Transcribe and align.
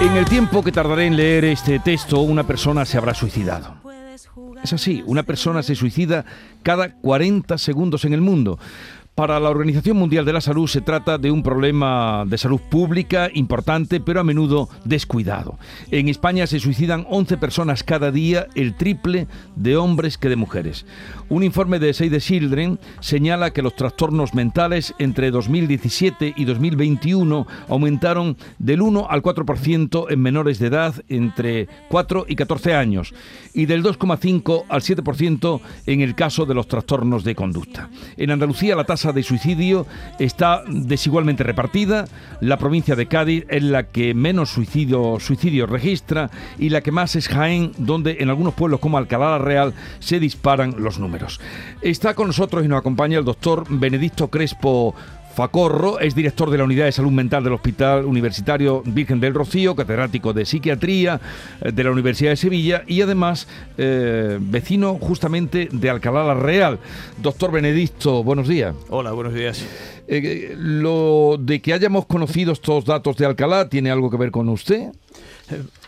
En 0.00 0.16
el 0.16 0.26
tiempo 0.26 0.62
que 0.62 0.70
tardaré 0.70 1.06
en 1.06 1.16
leer 1.16 1.44
este 1.44 1.80
texto, 1.80 2.20
una 2.20 2.46
persona 2.46 2.84
se 2.84 2.96
habrá 2.96 3.14
suicidado. 3.14 3.74
Es 4.62 4.72
así, 4.72 5.02
una 5.06 5.24
persona 5.24 5.62
se 5.62 5.74
suicida 5.74 6.24
cada 6.62 6.92
40 6.92 7.58
segundos 7.58 8.04
en 8.04 8.12
el 8.12 8.20
mundo. 8.20 8.60
Para 9.18 9.40
la 9.40 9.50
Organización 9.50 9.96
Mundial 9.96 10.24
de 10.24 10.32
la 10.32 10.40
Salud 10.40 10.68
se 10.68 10.80
trata 10.80 11.18
de 11.18 11.32
un 11.32 11.42
problema 11.42 12.22
de 12.24 12.38
salud 12.38 12.60
pública 12.60 13.28
importante, 13.34 13.98
pero 13.98 14.20
a 14.20 14.22
menudo 14.22 14.68
descuidado. 14.84 15.58
En 15.90 16.08
España 16.08 16.46
se 16.46 16.60
suicidan 16.60 17.04
11 17.10 17.36
personas 17.36 17.82
cada 17.82 18.12
día, 18.12 18.46
el 18.54 18.76
triple 18.76 19.26
de 19.56 19.76
hombres 19.76 20.18
que 20.18 20.28
de 20.28 20.36
mujeres. 20.36 20.86
Un 21.30 21.42
informe 21.42 21.80
de 21.80 21.94
Save 21.94 22.10
the 22.10 22.20
Children 22.20 22.78
señala 23.00 23.50
que 23.50 23.60
los 23.60 23.74
trastornos 23.74 24.34
mentales 24.34 24.94
entre 25.00 25.32
2017 25.32 26.34
y 26.36 26.44
2021 26.44 27.44
aumentaron 27.68 28.36
del 28.60 28.82
1 28.82 29.08
al 29.10 29.20
4% 29.20 30.06
en 30.10 30.20
menores 30.20 30.60
de 30.60 30.68
edad 30.68 30.94
entre 31.08 31.66
4 31.88 32.26
y 32.28 32.36
14 32.36 32.74
años 32.74 33.12
y 33.52 33.66
del 33.66 33.82
2,5 33.82 34.66
al 34.68 34.82
7% 34.82 35.60
en 35.86 36.02
el 36.02 36.14
caso 36.14 36.46
de 36.46 36.54
los 36.54 36.68
trastornos 36.68 37.24
de 37.24 37.34
conducta. 37.34 37.90
En 38.16 38.30
Andalucía 38.30 38.76
la 38.76 38.84
tasa 38.84 39.07
de 39.12 39.22
suicidio 39.22 39.86
está 40.18 40.62
desigualmente 40.66 41.44
repartida. 41.44 42.06
La 42.40 42.58
provincia 42.58 42.96
de 42.96 43.06
Cádiz 43.06 43.44
es 43.48 43.62
la 43.62 43.84
que 43.84 44.14
menos 44.14 44.50
suicidio, 44.50 45.18
suicidios 45.20 45.68
registra 45.68 46.30
y 46.58 46.70
la 46.70 46.80
que 46.80 46.92
más 46.92 47.16
es 47.16 47.28
Jaén, 47.28 47.72
donde 47.78 48.18
en 48.20 48.28
algunos 48.28 48.54
pueblos 48.54 48.80
como 48.80 48.98
Alcalá 48.98 49.30
la 49.30 49.38
Real 49.38 49.74
se 49.98 50.20
disparan 50.20 50.74
los 50.78 50.98
números. 50.98 51.40
Está 51.82 52.14
con 52.14 52.28
nosotros 52.28 52.64
y 52.64 52.68
nos 52.68 52.78
acompaña 52.78 53.18
el 53.18 53.24
doctor 53.24 53.64
Benedicto 53.68 54.28
Crespo 54.28 54.94
Facorro 55.38 56.00
es 56.00 56.16
director 56.16 56.50
de 56.50 56.58
la 56.58 56.64
Unidad 56.64 56.86
de 56.86 56.90
Salud 56.90 57.12
Mental 57.12 57.44
del 57.44 57.52
Hospital 57.52 58.06
Universitario 58.06 58.82
Virgen 58.84 59.20
del 59.20 59.34
Rocío, 59.34 59.76
catedrático 59.76 60.32
de 60.32 60.44
Psiquiatría 60.44 61.20
eh, 61.60 61.70
de 61.70 61.84
la 61.84 61.92
Universidad 61.92 62.30
de 62.30 62.36
Sevilla 62.36 62.82
y 62.88 63.02
además 63.02 63.46
eh, 63.76 64.38
vecino 64.40 64.94
justamente 64.94 65.68
de 65.70 65.90
Alcalá 65.90 66.24
la 66.24 66.34
Real. 66.34 66.80
Doctor 67.18 67.52
Benedicto, 67.52 68.24
buenos 68.24 68.48
días. 68.48 68.74
Hola, 68.88 69.12
buenos 69.12 69.32
días. 69.32 69.64
Eh, 70.10 70.54
lo 70.58 71.36
de 71.38 71.60
que 71.60 71.72
hayamos 71.74 72.06
conocido 72.06 72.52
estos 72.52 72.84
datos 72.86 73.16
de 73.16 73.26
Alcalá, 73.26 73.68
¿tiene 73.68 73.90
algo 73.90 74.10
que 74.10 74.16
ver 74.16 74.30
con 74.30 74.48
usted? 74.48 74.90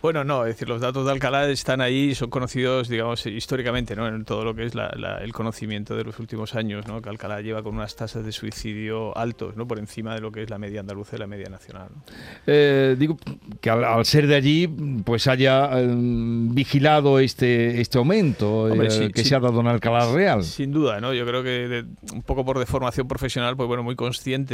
Bueno, 0.00 0.24
no, 0.24 0.46
es 0.46 0.54
decir, 0.54 0.66
los 0.66 0.80
datos 0.80 1.04
de 1.04 1.12
Alcalá 1.12 1.46
están 1.50 1.82
ahí, 1.82 2.14
son 2.14 2.30
conocidos, 2.30 2.88
digamos, 2.88 3.26
históricamente, 3.26 3.94
¿no? 3.94 4.08
En 4.08 4.24
todo 4.24 4.42
lo 4.42 4.54
que 4.54 4.64
es 4.64 4.74
la- 4.74 4.90
la- 4.96 5.18
el 5.18 5.34
conocimiento 5.34 5.94
de 5.94 6.04
los 6.04 6.18
últimos 6.18 6.54
años, 6.54 6.86
¿no? 6.86 7.02
Que 7.02 7.10
Alcalá 7.10 7.42
lleva 7.42 7.62
con 7.62 7.74
unas 7.74 7.94
tasas 7.94 8.24
de 8.24 8.32
suicidio 8.32 9.14
altos, 9.18 9.56
¿no? 9.56 9.66
Por 9.68 9.78
encima 9.78 10.14
de 10.14 10.22
lo 10.22 10.32
que 10.32 10.42
es 10.44 10.48
la 10.48 10.56
media 10.56 10.80
andaluza 10.80 11.16
y 11.16 11.18
la 11.18 11.26
media 11.26 11.50
nacional. 11.50 11.88
¿no? 11.94 12.02
Eh, 12.46 12.96
digo 12.98 13.18
que 13.60 13.68
al, 13.68 13.84
al 13.84 14.06
ser 14.06 14.26
de 14.26 14.36
allí, 14.36 14.66
pues 15.04 15.26
haya 15.26 15.68
eh, 15.78 15.86
vigilado 15.94 17.18
este, 17.18 17.82
este 17.82 17.98
aumento 17.98 18.62
Hombre, 18.62 18.88
eh, 18.88 18.90
sí, 18.90 19.12
que 19.12 19.22
sí. 19.22 19.28
se 19.28 19.34
ha 19.34 19.40
dado 19.40 19.60
en 19.60 19.66
Alcalá 19.66 20.10
Real. 20.10 20.42
Sin 20.42 20.72
duda, 20.72 21.00
¿no? 21.02 21.12
Yo 21.12 21.26
creo 21.26 21.42
que 21.42 21.50
de- 21.68 21.84
un 22.14 22.22
poco 22.22 22.46
por 22.46 22.58
deformación 22.58 23.06
profesional, 23.06 23.54
pues 23.58 23.66
bueno, 23.68 23.82
muy 23.82 23.94
consciente 23.96 24.09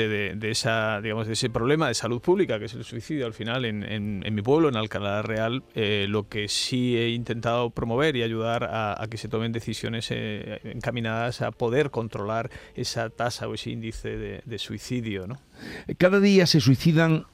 de, 0.09 0.35
de 0.37 0.51
esa, 0.51 1.01
digamos, 1.01 1.27
de 1.27 1.33
ese 1.33 1.51
problema 1.51 1.89
de 1.89 1.95
salud 1.95 2.21
pública 2.21 2.59
que 2.59 2.67
es 2.67 2.75
el 2.75 2.85
suicidio 2.85 3.27
al 3.27 3.33
final 3.33 3.65
en, 3.65 4.35
mi 4.35 4.43
pueblo, 4.43 4.69
en 4.69 4.77
Alcalá 4.77 5.23
Real, 5.23 5.63
eh, 5.75 6.07
lo 6.09 6.29
que 6.29 6.49
sí 6.49 6.97
he 6.97 7.11
intentado 7.11 7.71
promover 7.71 8.17
y 8.17 8.23
ayudar 8.23 8.65
a, 8.65 9.03
a 9.03 9.07
que 9.09 9.17
se 9.17 9.29
tomen 9.29 9.53
decisiones 9.53 10.09
eh, 10.11 10.61
encaminadas 10.65 11.43
a 11.43 11.51
poder 11.51 11.91
controlar 11.91 12.51
esa 12.75 13.11
tasa 13.11 13.49
o 13.49 13.55
ese 13.55 13.71
índice 13.71 14.17
de, 14.17 14.43
de 14.45 14.59
suicidio, 14.59 15.27
¿no? 15.27 15.39
Cada 15.99 16.21
día 16.21 16.47
se 16.47 16.61
suicidan 16.61 17.25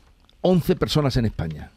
11 0.42 0.76
personas 0.76 1.16
en 1.16 1.26
España. 1.26 1.70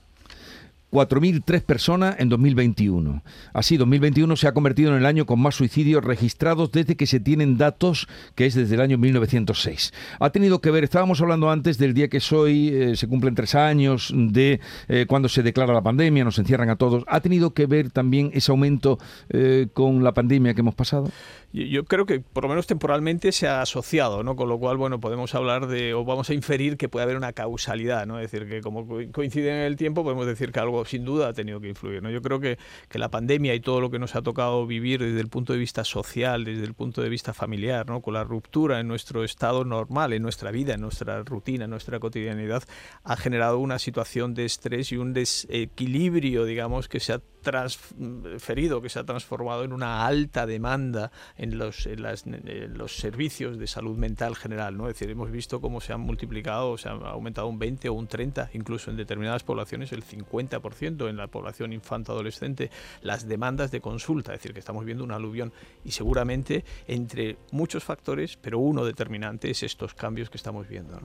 4.003 0.96 1.62
personas 1.64 2.16
en 2.20 2.30
2021. 2.30 3.22
Así, 3.52 3.76
2021 3.76 4.34
se 4.38 4.48
ha 4.48 4.54
convertido 4.54 4.92
en 4.92 4.98
el 4.98 5.06
año 5.06 5.26
con 5.26 5.42
más 5.42 5.56
suicidios 5.56 6.06
registrados 6.06 6.72
desde 6.72 6.96
que 6.96 7.06
se 7.06 7.20
tienen 7.20 7.58
datos, 7.58 8.08
que 8.36 8.46
es 8.46 8.56
desde 8.56 8.76
el 8.76 8.82
año 8.82 8.98
1906. 8.98 9.94
Ha 10.22 10.30
tenido 10.30 10.62
que 10.62 10.72
ver, 10.72 10.86
estábamos 10.86 11.20
hablando 11.20 11.52
antes 11.52 11.78
del 11.78 11.94
día 11.94 12.08
que 12.08 12.18
es 12.18 12.32
hoy, 12.32 12.70
eh, 12.70 12.96
se 12.96 13.10
cumplen 13.10 13.36
tres 13.36 13.56
años 13.56 14.14
de 14.16 14.62
eh, 14.88 15.06
cuando 15.06 15.28
se 15.28 15.44
declara 15.44 15.74
la 15.74 15.82
pandemia, 15.84 16.24
nos 16.24 16.40
encierran 16.40 16.70
a 16.70 16.78
todos. 16.78 17.04
¿Ha 17.08 17.20
tenido 17.20 17.54
que 17.54 17.66
ver 17.66 17.90
también 17.90 18.32
ese 18.34 18.52
aumento 18.54 18.98
eh, 19.30 19.68
con 19.74 20.02
la 20.02 20.14
pandemia 20.14 20.54
que 20.54 20.62
hemos 20.62 20.76
pasado? 20.76 21.10
Yo, 21.52 21.86
creo 21.86 22.06
que 22.06 22.20
por 22.20 22.44
lo 22.44 22.50
menos 22.50 22.68
temporalmente 22.68 23.32
se 23.32 23.48
ha 23.48 23.62
asociado, 23.62 24.24
¿no? 24.24 24.36
Con 24.36 24.50
lo 24.50 24.60
cual, 24.60 24.76
bueno, 24.76 25.00
podemos 25.00 25.34
hablar 25.36 25.68
de, 25.68 25.94
o 25.94 26.04
vamos 26.04 26.30
a 26.30 26.34
inferir 26.34 26.76
que 26.76 26.90
puede 26.90 27.04
haber 27.04 27.16
una 27.16 27.32
causalidad, 27.32 28.06
¿no? 28.06 28.20
Es 28.20 28.30
decir, 28.30 28.50
que 28.50 28.60
como 28.60 28.86
co- 28.86 29.00
coincide 29.14 29.52
en 29.52 29.60
el 29.66 29.78
tiempo, 29.78 30.04
podemos 30.04 30.26
decir 30.28 30.52
que 30.52 30.60
algo 30.60 30.84
sin 30.86 31.06
duda 31.06 31.30
ha 31.30 31.34
tenido 31.34 31.60
que 31.60 31.70
influir, 31.70 32.02
¿no? 32.02 32.10
Yo 32.10 32.22
creo 32.22 32.40
que, 32.40 32.58
que 32.90 33.00
la 33.00 33.10
pandemia 33.10 33.54
y 33.54 33.60
todo 33.60 33.82
lo 33.82 33.90
que 33.90 34.00
nos 34.00 34.16
ha 34.16 34.22
tocado 34.22 34.66
vivir 34.66 35.02
desde 35.02 35.20
el 35.20 35.28
punto 35.28 35.54
de 35.54 35.60
vista 35.60 35.84
social, 35.84 36.46
desde 36.46 36.64
el 36.64 36.74
punto 36.74 37.02
de 37.02 37.10
vista 37.10 37.34
familiar, 37.34 37.88
¿no? 37.88 38.02
Con 38.02 38.14
la 38.14 38.24
ruptura 38.24 38.80
en 38.80 38.88
nuestro 38.88 39.24
estado 39.24 39.66
normal, 39.66 40.14
en 40.14 40.22
nuestra 40.22 40.52
vida, 40.52 40.74
en 40.74 40.82
nuestra 40.82 41.24
rutina, 41.24 41.66
en 41.66 41.72
nuestra 41.72 42.00
cotidianidad, 42.00 42.64
ha 43.04 43.16
generado 43.16 43.60
una 43.60 43.80
situación 43.80 44.34
de 44.34 44.46
estrés 44.46 44.92
y 44.92 44.98
un 44.98 45.14
desequilibrio, 45.14 46.46
digamos, 46.46 46.88
que 46.88 47.00
se 47.00 47.14
ha 47.14 47.22
transferido, 47.46 48.82
que 48.82 48.90
se 48.90 49.00
ha 49.00 49.04
transformado 49.06 49.64
en 49.64 49.72
una 49.72 50.06
alta 50.06 50.46
demanda 50.46 51.12
en 51.38 51.58
los, 51.58 51.86
en 51.86 52.02
las- 52.04 52.26
los 52.28 52.98
servicios 52.98 53.58
de 53.58 53.68
salud 53.68 53.98
mental 53.98 54.36
general. 54.36 54.76
¿no? 54.78 54.88
Es 54.90 54.96
decir, 54.96 55.10
hemos 55.10 55.32
visto 55.32 55.62
cómo 55.62 55.80
se 55.80 55.94
han 55.94 56.02
multiplicado, 56.02 56.78
se 56.78 56.90
ha 56.90 56.92
aumentado 56.92 57.48
un 57.48 57.60
20 57.60 57.88
o 57.90 57.94
un 57.94 58.08
30, 58.08 58.50
incluso 58.54 58.92
en 58.92 58.98
determinadas 58.98 59.44
poblaciones 59.44 59.92
el 59.94 60.04
50% 60.04 61.08
en 61.10 61.18
la 61.18 61.28
población 61.28 61.72
infanto-adolescente, 61.74 62.72
las 63.02 63.28
demandas 63.28 63.72
de 63.72 63.80
consulta. 63.82 64.34
Es 64.34 64.40
decir, 64.40 64.54
que 64.54 64.60
estamos 64.60 64.84
viendo 64.86 65.04
un 65.04 65.12
aluvión 65.12 65.54
y 65.84 65.92
seguramente 65.92 66.66
entre 66.88 67.38
muchos 67.52 67.84
factores, 67.84 68.38
pero 68.42 68.60
uno 68.60 68.84
determinante 68.84 69.50
es 69.52 69.64
estos 69.64 69.94
cambios 69.94 70.30
que 70.30 70.38
estamos 70.38 70.68
viendo. 70.68 71.00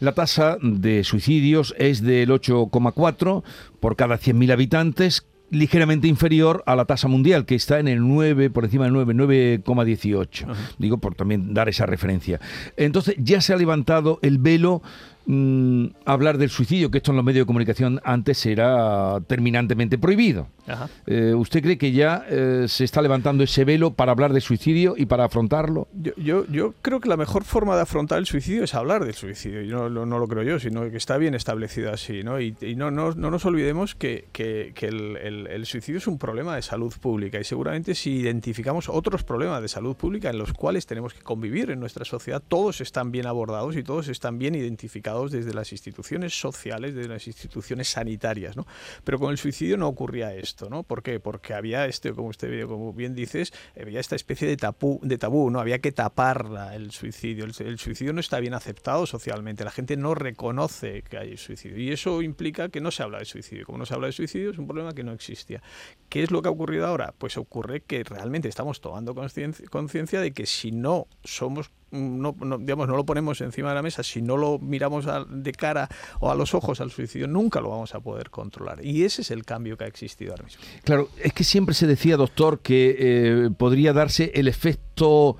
La 0.00 0.12
tasa 0.12 0.56
de 0.62 1.04
suicidios 1.04 1.74
es 1.78 2.02
del 2.02 2.30
8,4 2.30 3.42
por 3.80 3.96
cada 3.96 4.16
100.000 4.18 4.52
habitantes, 4.52 5.26
ligeramente 5.52 6.08
inferior 6.08 6.62
a 6.66 6.74
la 6.74 6.86
tasa 6.86 7.08
mundial, 7.08 7.44
que 7.44 7.54
está 7.54 7.78
en 7.78 7.86
el 7.86 8.00
9, 8.00 8.50
por 8.50 8.64
encima 8.64 8.84
del 8.84 8.94
9, 8.94 9.14
9,18. 9.62 10.46
Digo, 10.78 10.98
por 10.98 11.14
también 11.14 11.54
dar 11.54 11.68
esa 11.68 11.86
referencia. 11.86 12.40
Entonces, 12.76 13.14
ya 13.18 13.40
se 13.40 13.52
ha 13.52 13.56
levantado 13.56 14.18
el 14.22 14.38
velo 14.38 14.82
mm, 15.26 15.86
hablar 16.04 16.38
del 16.38 16.50
suicidio, 16.50 16.90
que 16.90 16.98
esto 16.98 17.10
en 17.12 17.16
los 17.16 17.24
medios 17.24 17.42
de 17.42 17.46
comunicación 17.46 18.00
antes 18.04 18.44
era 18.46 19.20
terminantemente 19.26 19.98
prohibido. 19.98 20.48
Ajá. 20.66 20.88
Eh, 21.06 21.34
¿Usted 21.34 21.60
cree 21.62 21.76
que 21.78 21.92
ya 21.92 22.24
eh, 22.28 22.66
se 22.68 22.84
está 22.84 23.02
levantando 23.02 23.42
ese 23.42 23.64
velo 23.64 23.94
para 23.94 24.12
hablar 24.12 24.32
de 24.32 24.40
suicidio 24.40 24.94
y 24.96 25.06
para 25.06 25.24
afrontarlo? 25.24 25.88
Yo, 25.92 26.12
yo, 26.16 26.46
yo 26.46 26.74
creo 26.82 27.00
que 27.00 27.08
la 27.08 27.16
mejor 27.16 27.44
forma 27.44 27.74
de 27.76 27.82
afrontar 27.82 28.18
el 28.18 28.26
suicidio 28.26 28.64
es 28.64 28.74
hablar 28.74 29.04
del 29.04 29.14
suicidio. 29.14 29.62
Y 29.62 29.68
no, 29.68 29.88
lo- 29.88 30.06
no 30.06 30.18
lo 30.18 30.28
creo 30.28 30.42
yo, 30.44 30.58
sino 30.60 30.88
que 30.88 30.96
está 30.96 31.16
bien 31.18 31.34
establecido 31.34 31.92
así. 31.92 32.22
¿no? 32.22 32.40
Y, 32.40 32.54
y 32.60 32.76
no, 32.76 32.90
no, 32.90 33.12
no 33.12 33.30
nos 33.30 33.44
olvidemos 33.44 33.94
que, 33.96 34.26
que- 34.32 34.72
que 34.74 34.86
el, 34.86 35.16
el- 35.16 35.46
el 35.48 35.66
suicidio 35.66 35.98
es 35.98 36.06
un 36.06 36.18
problema 36.18 36.54
de 36.54 36.62
salud 36.62 36.92
pública. 37.00 37.40
Y 37.40 37.44
seguramente 37.44 37.94
si 37.96 38.10
identificamos 38.16 38.88
otros 38.88 39.24
problemas 39.24 39.62
de 39.62 39.68
salud 39.68 39.96
pública 39.96 40.30
en 40.30 40.38
los 40.38 40.52
cuales 40.52 40.86
tenemos 40.86 41.12
que 41.14 41.22
convivir 41.22 41.70
en 41.70 41.80
nuestra 41.80 42.04
sociedad, 42.04 42.40
todos 42.46 42.80
están 42.80 43.10
bien 43.10 43.26
abordados 43.26 43.76
y 43.76 43.82
todos 43.82 44.08
están 44.08 44.38
bien 44.38 44.54
identificados 44.54 45.11
desde 45.30 45.54
las 45.54 45.72
instituciones 45.72 46.38
sociales, 46.38 46.94
desde 46.94 47.08
las 47.08 47.26
instituciones 47.26 47.88
sanitarias. 47.88 48.56
¿no? 48.56 48.66
Pero 49.04 49.18
con 49.18 49.30
el 49.30 49.38
suicidio 49.38 49.76
no 49.76 49.88
ocurría 49.88 50.34
esto. 50.34 50.68
¿no? 50.68 50.82
¿Por 50.82 51.02
qué? 51.02 51.20
Porque 51.20 51.54
había 51.54 51.86
este, 51.86 52.12
como 52.12 52.28
usted 52.28 52.66
bien 52.94 53.14
dices, 53.14 53.52
había 53.80 54.00
esta 54.00 54.16
especie 54.16 54.48
de 54.48 54.56
tabú, 54.56 55.00
de 55.02 55.18
tabú 55.18 55.50
¿no? 55.50 55.60
Había 55.60 55.80
que 55.80 55.92
taparla 55.92 56.74
el 56.74 56.90
suicidio. 56.90 57.44
El, 57.44 57.54
el 57.66 57.78
suicidio 57.78 58.12
no 58.12 58.20
está 58.20 58.40
bien 58.40 58.54
aceptado 58.54 59.06
socialmente. 59.06 59.64
La 59.64 59.70
gente 59.70 59.96
no 59.96 60.14
reconoce 60.14 61.02
que 61.02 61.18
hay 61.18 61.36
suicidio. 61.36 61.78
Y 61.78 61.92
eso 61.92 62.22
implica 62.22 62.68
que 62.68 62.80
no 62.80 62.90
se 62.90 63.02
habla 63.02 63.18
de 63.18 63.24
suicidio. 63.24 63.66
Como 63.66 63.78
no 63.78 63.86
se 63.86 63.94
habla 63.94 64.06
de 64.06 64.12
suicidio, 64.12 64.50
es 64.50 64.58
un 64.58 64.66
problema 64.66 64.94
que 64.94 65.04
no 65.04 65.12
existía. 65.12 65.62
¿Qué 66.08 66.22
es 66.22 66.30
lo 66.30 66.42
que 66.42 66.48
ha 66.48 66.52
ocurrido 66.52 66.86
ahora? 66.86 67.14
Pues 67.16 67.36
ocurre 67.36 67.82
que 67.82 68.04
realmente 68.04 68.48
estamos 68.48 68.80
tomando 68.80 69.14
conciencia 69.14 70.20
de 70.20 70.32
que 70.32 70.46
si 70.46 70.72
no 70.72 71.06
somos 71.24 71.70
no, 71.92 72.34
digamos, 72.58 72.88
no 72.88 72.96
lo 72.96 73.04
ponemos 73.04 73.40
encima 73.40 73.68
de 73.68 73.74
la 73.74 73.82
mesa, 73.82 74.02
si 74.02 74.22
no 74.22 74.36
lo 74.36 74.58
miramos 74.58 75.06
de 75.28 75.52
cara 75.52 75.88
o 76.20 76.30
a 76.30 76.34
los 76.34 76.54
ojos 76.54 76.80
al 76.80 76.90
suicidio, 76.90 77.28
nunca 77.28 77.60
lo 77.60 77.70
vamos 77.70 77.94
a 77.94 78.00
poder 78.00 78.30
controlar. 78.30 78.84
Y 78.84 79.04
ese 79.04 79.22
es 79.22 79.30
el 79.30 79.44
cambio 79.44 79.76
que 79.76 79.84
ha 79.84 79.86
existido 79.86 80.32
ahora 80.32 80.44
mismo. 80.44 80.62
Claro, 80.84 81.08
es 81.22 81.32
que 81.32 81.44
siempre 81.44 81.74
se 81.74 81.86
decía, 81.86 82.16
doctor, 82.16 82.60
que 82.60 82.96
eh, 82.98 83.50
podría 83.56 83.92
darse 83.92 84.32
el 84.34 84.48
efecto 84.48 85.36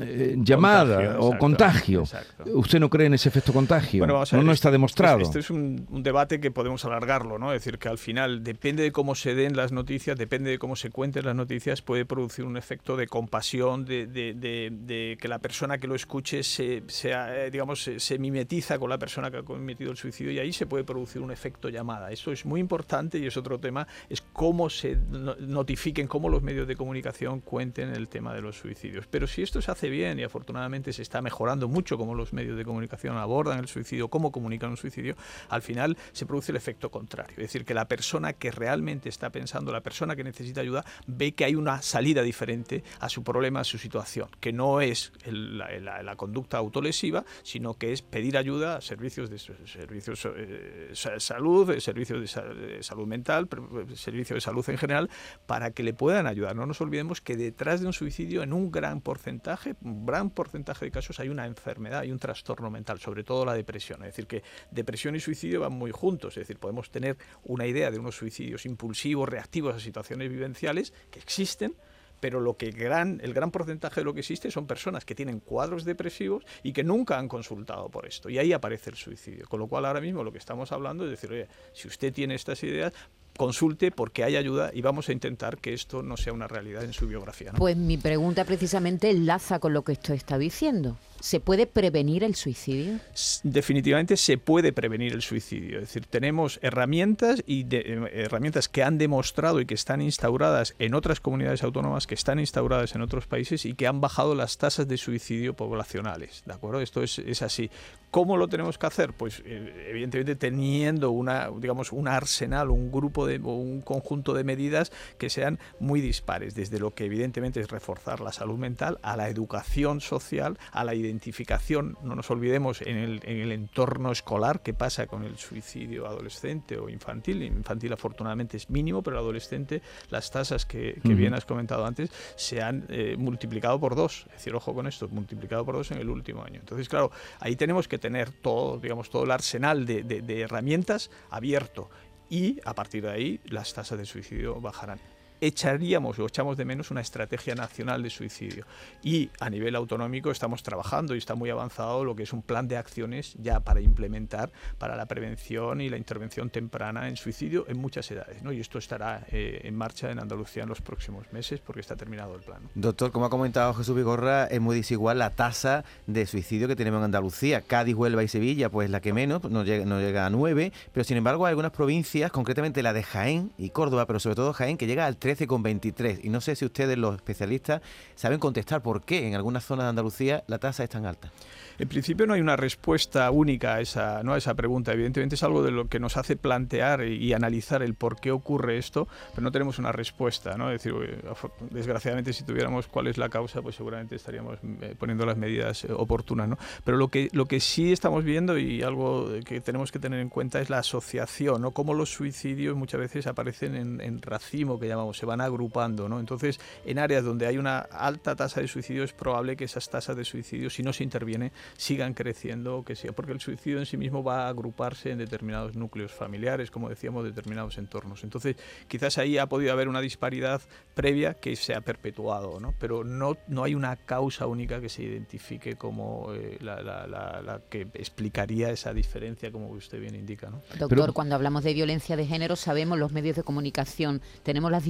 eh, 0.00 0.36
llamada 0.38 1.18
o 1.18 1.36
contagio. 1.38 2.04
¿Usted 2.46 2.80
no 2.80 2.90
cree 2.90 3.06
en 3.06 3.14
ese 3.14 3.28
efecto 3.28 3.52
contagio? 3.52 4.06
no, 4.06 4.52
está 4.52 4.70
demostrado. 4.70 5.20
Este 5.20 5.38
es 5.38 5.50
un, 5.50 5.86
debate 6.02 6.40
que 6.40 6.50
podemos 6.50 6.84
alargarlo, 6.84 7.38
¿no? 7.38 7.52
Es 7.52 7.64
decir, 7.64 7.78
que 7.78 7.88
al 7.88 7.98
final 7.98 8.44
depende 8.44 8.82
de 8.82 8.92
cómo 8.92 9.14
se 9.14 9.34
den 9.34 9.56
las 9.56 9.72
noticias, 9.72 10.16
depende 10.16 10.50
de 10.50 10.58
cómo 10.58 10.76
se 10.76 10.90
cuenten 10.90 11.24
las 11.24 11.34
noticias, 11.34 11.82
puede 11.82 12.04
producir 12.04 12.44
un 12.44 12.56
efecto 12.56 12.96
de 12.96 13.06
compasión, 13.06 13.84
de, 13.84 15.16
que 15.20 15.28
la 15.28 15.38
persona 15.38 15.78
que 15.78 15.86
lo 15.86 15.94
escuche 15.94 16.42
se, 16.42 16.82
eh, 17.04 17.48
digamos, 17.50 17.90
se, 17.96 18.18
mimetiza 18.18 18.78
con 18.78 18.90
la 18.90 18.98
persona 18.98 19.30
que 19.30 19.38
ha 19.38 19.42
cometido 19.42 19.90
el 19.90 19.96
suicidio 19.96 20.32
y 20.32 20.38
ahí 20.38 20.52
se 20.52 20.66
puede 20.66 20.84
producir 20.84 21.22
un 21.22 21.30
efecto 21.30 21.68
llamada. 21.68 22.10
Eso 22.10 22.32
es 22.32 22.44
muy 22.44 22.60
importante 22.60 23.18
y 23.18 23.26
es 23.26 23.36
otro 23.36 23.58
tema, 23.58 23.86
es 24.08 24.20
cómo 24.32 24.68
se 24.70 24.98
notifiquen, 25.40 26.08
cómo 26.08 26.28
los 26.28 26.42
medios 26.42 26.66
de 26.66 26.76
comunicación 26.76 27.40
cuenten 27.40 27.90
el 27.90 28.08
tema 28.08 28.34
de 28.34 28.42
los 28.42 28.58
suicidios. 28.58 29.06
Pero 29.06 29.26
si 29.26 29.42
esto 29.42 29.62
se 29.62 29.70
hace 29.70 29.77
hace 29.78 29.88
bien 29.90 30.18
y 30.18 30.24
afortunadamente 30.24 30.92
se 30.92 31.02
está 31.02 31.22
mejorando 31.22 31.68
mucho 31.68 31.96
cómo 31.96 32.14
los 32.14 32.32
medios 32.32 32.56
de 32.56 32.64
comunicación 32.64 33.16
abordan 33.16 33.60
el 33.60 33.68
suicidio, 33.68 34.08
cómo 34.08 34.32
comunican 34.32 34.70
un 34.70 34.76
suicidio, 34.76 35.14
al 35.48 35.62
final 35.62 35.96
se 36.12 36.26
produce 36.26 36.50
el 36.50 36.56
efecto 36.56 36.90
contrario. 36.90 37.36
Es 37.36 37.44
decir, 37.44 37.64
que 37.64 37.74
la 37.74 37.86
persona 37.86 38.32
que 38.32 38.50
realmente 38.50 39.08
está 39.08 39.30
pensando, 39.30 39.70
la 39.70 39.80
persona 39.80 40.16
que 40.16 40.24
necesita 40.24 40.62
ayuda, 40.62 40.84
ve 41.06 41.32
que 41.32 41.44
hay 41.44 41.54
una 41.54 41.80
salida 41.80 42.22
diferente 42.22 42.82
a 42.98 43.08
su 43.08 43.22
problema, 43.22 43.60
a 43.60 43.64
su 43.64 43.78
situación, 43.78 44.28
que 44.40 44.52
no 44.52 44.80
es 44.80 45.12
la, 45.24 46.16
conducta 46.16 46.58
autolesiva, 46.58 47.24
sino 47.44 47.74
que 47.74 47.92
es 47.92 48.02
pedir 48.02 48.36
ayuda 48.36 48.78
a 48.78 48.80
servicios 48.80 49.30
de 49.30 49.38
servicios 49.38 50.26
eh, 50.36 50.90
salud, 51.18 51.78
servicios 51.78 52.20
de, 52.20 52.82
salud 52.82 53.06
mental, 53.06 53.48
servicios 53.94 54.38
de 54.38 54.40
salud 54.40 54.68
en 54.68 54.78
general, 54.78 55.08
para 55.46 55.70
que 55.70 55.84
le 55.84 55.94
puedan 55.94 56.26
ayudar. 56.26 56.56
No 56.56 56.66
nos 56.66 56.80
olvidemos 56.80 57.20
que 57.20 57.36
detrás 57.36 57.80
de 57.80 57.86
un 57.86 57.92
suicidio, 57.92 58.42
en 58.42 58.52
un 58.52 58.72
gran 58.72 59.00
porcentaje, 59.00 59.67
un 59.82 60.06
gran 60.06 60.30
porcentaje 60.30 60.84
de 60.84 60.90
casos 60.90 61.18
hay 61.20 61.28
una 61.28 61.46
enfermedad, 61.46 62.00
hay 62.00 62.12
un 62.12 62.18
trastorno 62.18 62.70
mental, 62.70 62.98
sobre 62.98 63.24
todo 63.24 63.44
la 63.44 63.54
depresión. 63.54 64.02
Es 64.02 64.08
decir, 64.08 64.26
que 64.26 64.42
depresión 64.70 65.16
y 65.16 65.20
suicidio 65.20 65.60
van 65.60 65.72
muy 65.72 65.90
juntos. 65.90 66.36
Es 66.36 66.42
decir, 66.42 66.58
podemos 66.58 66.90
tener 66.90 67.16
una 67.44 67.66
idea 67.66 67.90
de 67.90 67.98
unos 67.98 68.16
suicidios 68.16 68.66
impulsivos, 68.66 69.28
reactivos 69.28 69.74
a 69.74 69.80
situaciones 69.80 70.30
vivenciales 70.30 70.92
que 71.10 71.18
existen, 71.18 71.74
pero 72.20 72.40
lo 72.40 72.56
que 72.56 72.70
gran, 72.70 73.20
el 73.22 73.32
gran 73.32 73.50
porcentaje 73.50 74.00
de 74.00 74.04
lo 74.04 74.14
que 74.14 74.20
existe 74.20 74.50
son 74.50 74.66
personas 74.66 75.04
que 75.04 75.14
tienen 75.14 75.40
cuadros 75.40 75.84
depresivos 75.84 76.44
y 76.62 76.72
que 76.72 76.84
nunca 76.84 77.18
han 77.18 77.28
consultado 77.28 77.88
por 77.88 78.06
esto. 78.06 78.28
Y 78.28 78.38
ahí 78.38 78.52
aparece 78.52 78.90
el 78.90 78.96
suicidio. 78.96 79.46
Con 79.48 79.60
lo 79.60 79.68
cual 79.68 79.86
ahora 79.86 80.00
mismo 80.00 80.24
lo 80.24 80.32
que 80.32 80.38
estamos 80.38 80.72
hablando 80.72 81.04
es 81.04 81.10
decir, 81.10 81.30
oye, 81.30 81.48
si 81.72 81.88
usted 81.88 82.12
tiene 82.12 82.34
estas 82.34 82.62
ideas, 82.62 82.92
consulte 83.38 83.90
porque 83.90 84.24
hay 84.24 84.36
ayuda 84.36 84.70
y 84.74 84.82
vamos 84.82 85.08
a 85.08 85.12
intentar 85.12 85.56
que 85.56 85.72
esto 85.72 86.02
no 86.02 86.18
sea 86.18 86.34
una 86.34 86.46
realidad 86.46 86.84
en 86.84 86.92
su 86.92 87.06
biografía. 87.06 87.52
Pues 87.56 87.78
mi 87.78 87.96
pregunta 87.96 88.44
precisamente 88.44 89.08
enlaza 89.08 89.60
con 89.60 89.72
lo 89.72 89.82
que 89.82 89.92
esto 89.92 90.12
está 90.12 90.36
diciendo. 90.36 90.98
¿Se 91.20 91.40
puede 91.40 91.66
prevenir 91.66 92.22
el 92.24 92.34
suicidio? 92.34 93.00
Definitivamente 93.42 94.16
se 94.16 94.38
puede 94.38 94.72
prevenir 94.72 95.12
el 95.12 95.22
suicidio. 95.22 95.78
Es 95.78 95.88
decir, 95.88 96.06
tenemos 96.06 96.58
herramientas 96.62 97.42
y 97.46 97.66
eh, 97.70 98.10
herramientas 98.12 98.68
que 98.68 98.82
han 98.82 98.98
demostrado 98.98 99.60
y 99.60 99.66
que 99.66 99.74
están 99.74 100.00
instauradas 100.00 100.74
en 100.78 100.94
otras 100.94 101.20
comunidades 101.20 101.62
autónomas, 101.62 102.06
que 102.06 102.14
están 102.14 102.38
instauradas 102.38 102.94
en 102.94 103.02
otros 103.02 103.26
países 103.26 103.64
y 103.64 103.74
que 103.74 103.86
han 103.86 104.00
bajado 104.00 104.34
las 104.34 104.58
tasas 104.58 104.86
de 104.86 104.96
suicidio 104.96 105.54
poblacionales. 105.54 106.42
¿De 106.46 106.52
acuerdo? 106.52 106.80
Esto 106.80 107.02
es, 107.02 107.18
es 107.18 107.42
así. 107.42 107.70
¿Cómo 108.10 108.38
lo 108.38 108.48
tenemos 108.48 108.78
que 108.78 108.86
hacer? 108.86 109.12
Pues 109.12 109.42
eh, 109.44 109.88
evidentemente 109.90 110.34
teniendo 110.34 111.10
una, 111.10 111.50
digamos, 111.58 111.92
un 111.92 112.08
arsenal, 112.08 112.70
un 112.70 112.90
grupo 112.90 113.26
de, 113.26 113.38
un 113.38 113.82
conjunto 113.82 114.32
de 114.32 114.44
medidas 114.44 114.92
que 115.18 115.28
sean 115.28 115.58
muy 115.78 116.00
dispares, 116.00 116.54
desde 116.54 116.78
lo 116.78 116.94
que 116.94 117.04
evidentemente 117.04 117.60
es 117.60 117.68
reforzar 117.68 118.20
la 118.20 118.32
salud 118.32 118.56
mental, 118.56 118.98
a 119.02 119.16
la 119.16 119.28
educación 119.28 120.00
social, 120.00 120.58
a 120.72 120.84
la 120.84 120.94
identificación, 121.08 121.96
no 122.02 122.14
nos 122.14 122.30
olvidemos, 122.30 122.82
en 122.82 122.96
el, 122.96 123.20
en 123.24 123.40
el 123.40 123.52
entorno 123.52 124.12
escolar, 124.12 124.62
qué 124.62 124.74
pasa 124.74 125.06
con 125.06 125.24
el 125.24 125.36
suicidio 125.36 126.06
adolescente 126.06 126.78
o 126.78 126.88
infantil. 126.88 127.42
Infantil 127.42 127.92
afortunadamente 127.92 128.56
es 128.56 128.70
mínimo, 128.70 129.02
pero 129.02 129.16
el 129.16 129.22
adolescente, 129.22 129.82
las 130.10 130.30
tasas 130.30 130.66
que, 130.66 131.00
bien 131.02 131.34
has 131.34 131.44
comentado 131.44 131.84
antes, 131.84 132.10
se 132.36 132.62
han 132.62 132.84
eh, 132.88 133.16
multiplicado 133.18 133.80
por 133.80 133.96
dos. 133.96 134.26
Es 134.28 134.32
decir, 134.32 134.54
ojo 134.54 134.74
con 134.74 134.86
esto, 134.86 135.08
multiplicado 135.08 135.64
por 135.64 135.74
dos 135.74 135.90
en 135.90 135.98
el 135.98 136.08
último 136.08 136.44
año. 136.44 136.60
Entonces, 136.60 136.88
claro, 136.88 137.10
ahí 137.40 137.56
tenemos 137.56 137.88
que 137.88 137.98
tener 137.98 138.30
todo, 138.30 138.78
digamos, 138.78 139.10
todo 139.10 139.24
el 139.24 139.30
arsenal 139.30 139.86
de, 139.86 140.40
herramientas 140.40 141.10
abierto 141.30 141.90
y 142.30 142.60
a 142.64 142.74
partir 142.74 143.04
de 143.04 143.10
ahí 143.10 143.40
las 143.46 143.72
tasas 143.72 143.98
de 143.98 144.04
suicidio 144.04 144.60
bajarán 144.60 145.00
echaríamos 145.40 146.18
o 146.18 146.26
echamos 146.26 146.56
de 146.56 146.64
menos 146.64 146.90
una 146.90 147.00
estrategia 147.00 147.54
nacional 147.54 148.02
de 148.02 148.10
suicidio. 148.10 148.64
Y 149.02 149.30
a 149.40 149.50
nivel 149.50 149.76
autonómico 149.76 150.30
estamos 150.30 150.62
trabajando 150.62 151.14
y 151.14 151.18
está 151.18 151.34
muy 151.34 151.50
avanzado 151.50 152.04
lo 152.04 152.14
que 152.14 152.24
es 152.24 152.32
un 152.32 152.42
plan 152.42 152.68
de 152.68 152.76
acciones 152.76 153.34
ya 153.38 153.60
para 153.60 153.80
implementar 153.80 154.50
para 154.78 154.96
la 154.96 155.06
prevención 155.06 155.80
y 155.80 155.88
la 155.88 155.96
intervención 155.96 156.50
temprana 156.50 157.08
en 157.08 157.16
suicidio 157.16 157.64
en 157.68 157.78
muchas 157.78 158.10
edades. 158.10 158.42
¿no? 158.42 158.52
Y 158.52 158.60
esto 158.60 158.78
estará 158.78 159.26
eh, 159.30 159.60
en 159.64 159.76
marcha 159.76 160.10
en 160.10 160.18
Andalucía 160.18 160.62
en 160.62 160.68
los 160.68 160.80
próximos 160.80 161.32
meses 161.32 161.60
porque 161.60 161.80
está 161.80 161.96
terminado 161.96 162.34
el 162.34 162.42
plan. 162.42 162.62
Doctor, 162.74 163.12
como 163.12 163.26
ha 163.26 163.30
comentado 163.30 163.74
Jesús 163.74 163.96
Vigorra, 163.96 164.46
es 164.46 164.60
muy 164.60 164.76
desigual 164.76 165.18
la 165.18 165.30
tasa 165.30 165.84
de 166.06 166.26
suicidio 166.26 166.68
que 166.68 166.76
tenemos 166.76 166.98
en 166.98 167.04
Andalucía. 167.04 167.62
Cádiz, 167.62 167.94
Huelva 167.94 168.22
y 168.22 168.28
Sevilla, 168.28 168.70
pues 168.70 168.90
la 168.90 169.00
que 169.00 169.12
menos, 169.12 169.44
no 169.44 169.64
llega, 169.64 169.84
no 169.84 170.00
llega 170.00 170.26
a 170.26 170.30
9, 170.30 170.72
pero 170.92 171.04
sin 171.04 171.16
embargo 171.16 171.46
hay 171.46 171.50
algunas 171.50 171.72
provincias, 171.72 172.30
concretamente 172.32 172.82
la 172.82 172.92
de 172.92 173.02
Jaén 173.02 173.52
y 173.58 173.70
Córdoba, 173.70 174.06
pero 174.06 174.20
sobre 174.20 174.36
todo 174.36 174.52
Jaén, 174.52 174.76
que 174.76 174.86
llega 174.86 175.06
al 175.06 175.16
13,23. 175.36 176.20
Y 176.22 176.30
no 176.30 176.40
sé 176.40 176.56
si 176.56 176.64
ustedes, 176.64 176.96
los 176.96 177.16
especialistas, 177.16 177.82
saben 178.14 178.38
contestar 178.38 178.82
por 178.82 179.02
qué 179.02 179.26
en 179.26 179.34
algunas 179.34 179.64
zonas 179.64 179.84
de 179.84 179.90
Andalucía 179.90 180.44
la 180.46 180.58
tasa 180.58 180.84
es 180.84 180.90
tan 180.90 181.04
alta. 181.04 181.30
En 181.78 181.88
principio 181.88 182.26
no 182.26 182.34
hay 182.34 182.40
una 182.40 182.56
respuesta 182.56 183.30
única 183.30 183.74
a 183.74 183.80
esa, 183.80 184.22
¿no? 184.24 184.34
a 184.34 184.38
esa 184.38 184.54
pregunta. 184.54 184.92
Evidentemente 184.92 185.36
es 185.36 185.42
algo 185.42 185.62
de 185.62 185.70
lo 185.70 185.88
que 185.88 186.00
nos 186.00 186.16
hace 186.16 186.36
plantear 186.36 187.04
y, 187.04 187.28
analizar 187.32 187.82
el 187.82 187.94
por 187.94 188.18
qué 188.18 188.32
ocurre 188.32 188.78
esto, 188.78 189.06
pero 189.32 189.42
no 189.42 189.52
tenemos 189.52 189.78
una 189.78 189.92
respuesta. 189.92 190.56
¿no? 190.56 190.72
Es 190.72 190.82
decir, 190.82 191.22
desgraciadamente 191.70 192.32
si 192.32 192.42
tuviéramos 192.42 192.88
cuál 192.88 193.06
es 193.06 193.18
la 193.18 193.28
causa, 193.28 193.62
pues 193.62 193.76
seguramente 193.76 194.16
estaríamos 194.16 194.58
eh, 194.80 194.96
poniendo 194.98 195.24
las 195.24 195.36
medidas 195.36 195.84
eh, 195.84 195.92
oportunas. 195.92 196.48
¿no? 196.48 196.58
Pero 196.84 196.96
lo 196.96 197.08
que, 197.08 197.28
lo 197.32 197.46
que 197.46 197.60
sí 197.60 197.92
estamos 197.92 198.24
viendo 198.24 198.58
y 198.58 198.82
algo 198.82 199.28
que 199.44 199.60
tenemos 199.60 199.92
que 199.92 199.98
tener 199.98 200.20
en 200.20 200.30
cuenta 200.30 200.60
es 200.60 200.70
la 200.70 200.78
asociación, 200.78 201.62
¿no? 201.62 201.70
cómo 201.72 201.94
los 201.94 202.10
suicidios 202.10 202.76
muchas 202.76 202.98
veces 202.98 203.26
aparecen 203.26 203.76
en, 203.76 204.00
en 204.00 204.20
racimo, 204.22 204.80
que 204.80 204.88
llamamos, 204.88 205.17
se 205.18 205.26
van 205.26 205.40
agrupando. 205.40 206.08
¿no? 206.08 206.20
Entonces, 206.20 206.58
en 206.84 206.98
áreas 206.98 207.24
donde 207.24 207.46
hay 207.46 207.58
una 207.58 207.78
alta 207.78 208.36
tasa 208.36 208.60
de 208.60 208.68
suicidio 208.68 209.04
es 209.04 209.12
probable 209.12 209.56
que 209.56 209.64
esas 209.64 209.88
tasas 209.90 210.16
de 210.16 210.24
suicidio, 210.24 210.70
si 210.70 210.82
no 210.82 210.92
se 210.92 211.04
interviene, 211.04 211.52
sigan 211.76 212.14
creciendo, 212.14 212.84
que 212.84 212.96
sea, 212.96 213.12
porque 213.12 213.32
el 213.32 213.40
suicidio 213.40 213.78
en 213.78 213.86
sí 213.86 213.96
mismo 213.96 214.22
va 214.22 214.46
a 214.46 214.48
agruparse 214.48 215.10
en 215.10 215.18
determinados 215.18 215.74
núcleos 215.74 216.12
familiares, 216.12 216.70
como 216.70 216.88
decíamos, 216.88 217.24
determinados 217.24 217.78
entornos. 217.78 218.24
Entonces, 218.24 218.56
quizás 218.86 219.18
ahí 219.18 219.38
ha 219.38 219.46
podido 219.46 219.72
haber 219.72 219.88
una 219.88 220.00
disparidad 220.00 220.60
previa 220.94 221.34
que 221.34 221.56
se 221.56 221.74
ha 221.74 221.80
perpetuado, 221.80 222.60
¿no? 222.60 222.74
pero 222.78 223.04
no, 223.04 223.36
no 223.48 223.64
hay 223.64 223.74
una 223.74 223.96
causa 223.96 224.46
única 224.46 224.80
que 224.80 224.88
se 224.88 225.02
identifique 225.02 225.76
como 225.76 226.32
eh, 226.32 226.58
la, 226.60 226.82
la, 226.82 227.60
que 227.68 227.82
explicaría 227.94 228.70
esa 228.70 228.92
diferencia, 228.92 229.50
como 229.50 229.68
usted 229.68 230.00
bien 230.00 230.14
indica. 230.14 230.50
¿no? 230.50 230.62
Doctor, 230.78 231.12
cuando 231.12 231.34
hablamos 231.34 231.64
de 231.64 231.74
violencia 231.74 232.16
de 232.16 232.26
género, 232.26 232.56
sabemos 232.56 232.98
los 232.98 233.12
medios 233.12 233.36
de 233.36 233.42
comunicación, 233.42 234.20
tenemos 234.42 234.70
las 234.70 234.84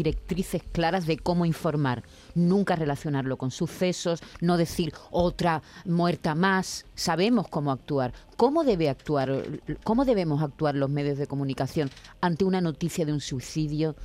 claras 0.72 1.06
de 1.06 1.18
cómo 1.18 1.44
informar, 1.44 2.02
nunca 2.34 2.76
relacionarlo 2.76 3.36
con 3.36 3.50
sucesos, 3.50 4.20
no 4.40 4.56
decir 4.56 4.92
otra 5.10 5.62
muerta 5.84 6.34
más, 6.34 6.84
sabemos 6.94 7.48
cómo 7.48 7.72
actuar. 7.72 8.12
¿Cómo 8.36 8.64
debe 8.64 8.88
actuar, 8.88 9.44
cómo 9.82 10.04
debemos 10.04 10.42
actuar 10.42 10.74
los 10.74 10.90
medios 10.90 11.18
de 11.18 11.26
comunicación 11.26 11.90
ante 12.20 12.44
una 12.44 12.60
noticia 12.60 13.04
de 13.04 13.12
un 13.12 13.20
suicidio 13.20 13.96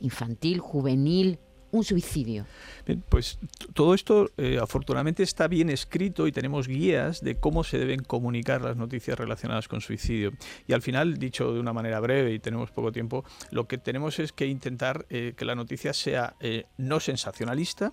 infantil, 0.00 0.60
juvenil, 0.60 1.38
un 1.72 1.84
suicidio? 1.84 2.46
pues 3.08 3.38
todo 3.72 3.94
esto 3.94 4.30
eh, 4.36 4.58
afortunadamente 4.60 5.22
está 5.22 5.46
bien 5.46 5.70
escrito 5.70 6.26
y 6.26 6.32
tenemos 6.32 6.66
guías 6.66 7.20
de 7.20 7.36
cómo 7.36 7.62
se 7.62 7.78
deben 7.78 8.02
comunicar 8.02 8.62
las 8.62 8.76
noticias 8.76 9.18
relacionadas 9.18 9.68
con 9.68 9.80
suicidio. 9.80 10.32
Y 10.66 10.72
al 10.72 10.82
final, 10.82 11.18
dicho 11.18 11.52
de 11.52 11.60
una 11.60 11.72
manera 11.72 12.00
breve 12.00 12.32
y 12.32 12.38
tenemos 12.38 12.70
poco 12.70 12.90
tiempo, 12.90 13.24
lo 13.50 13.68
que 13.68 13.78
tenemos 13.78 14.18
es 14.18 14.32
que 14.32 14.46
intentar 14.46 15.06
eh, 15.10 15.34
que 15.36 15.44
la 15.44 15.54
noticia 15.54 15.92
sea 15.92 16.34
eh, 16.40 16.64
no 16.78 17.00
sensacionalista, 17.00 17.92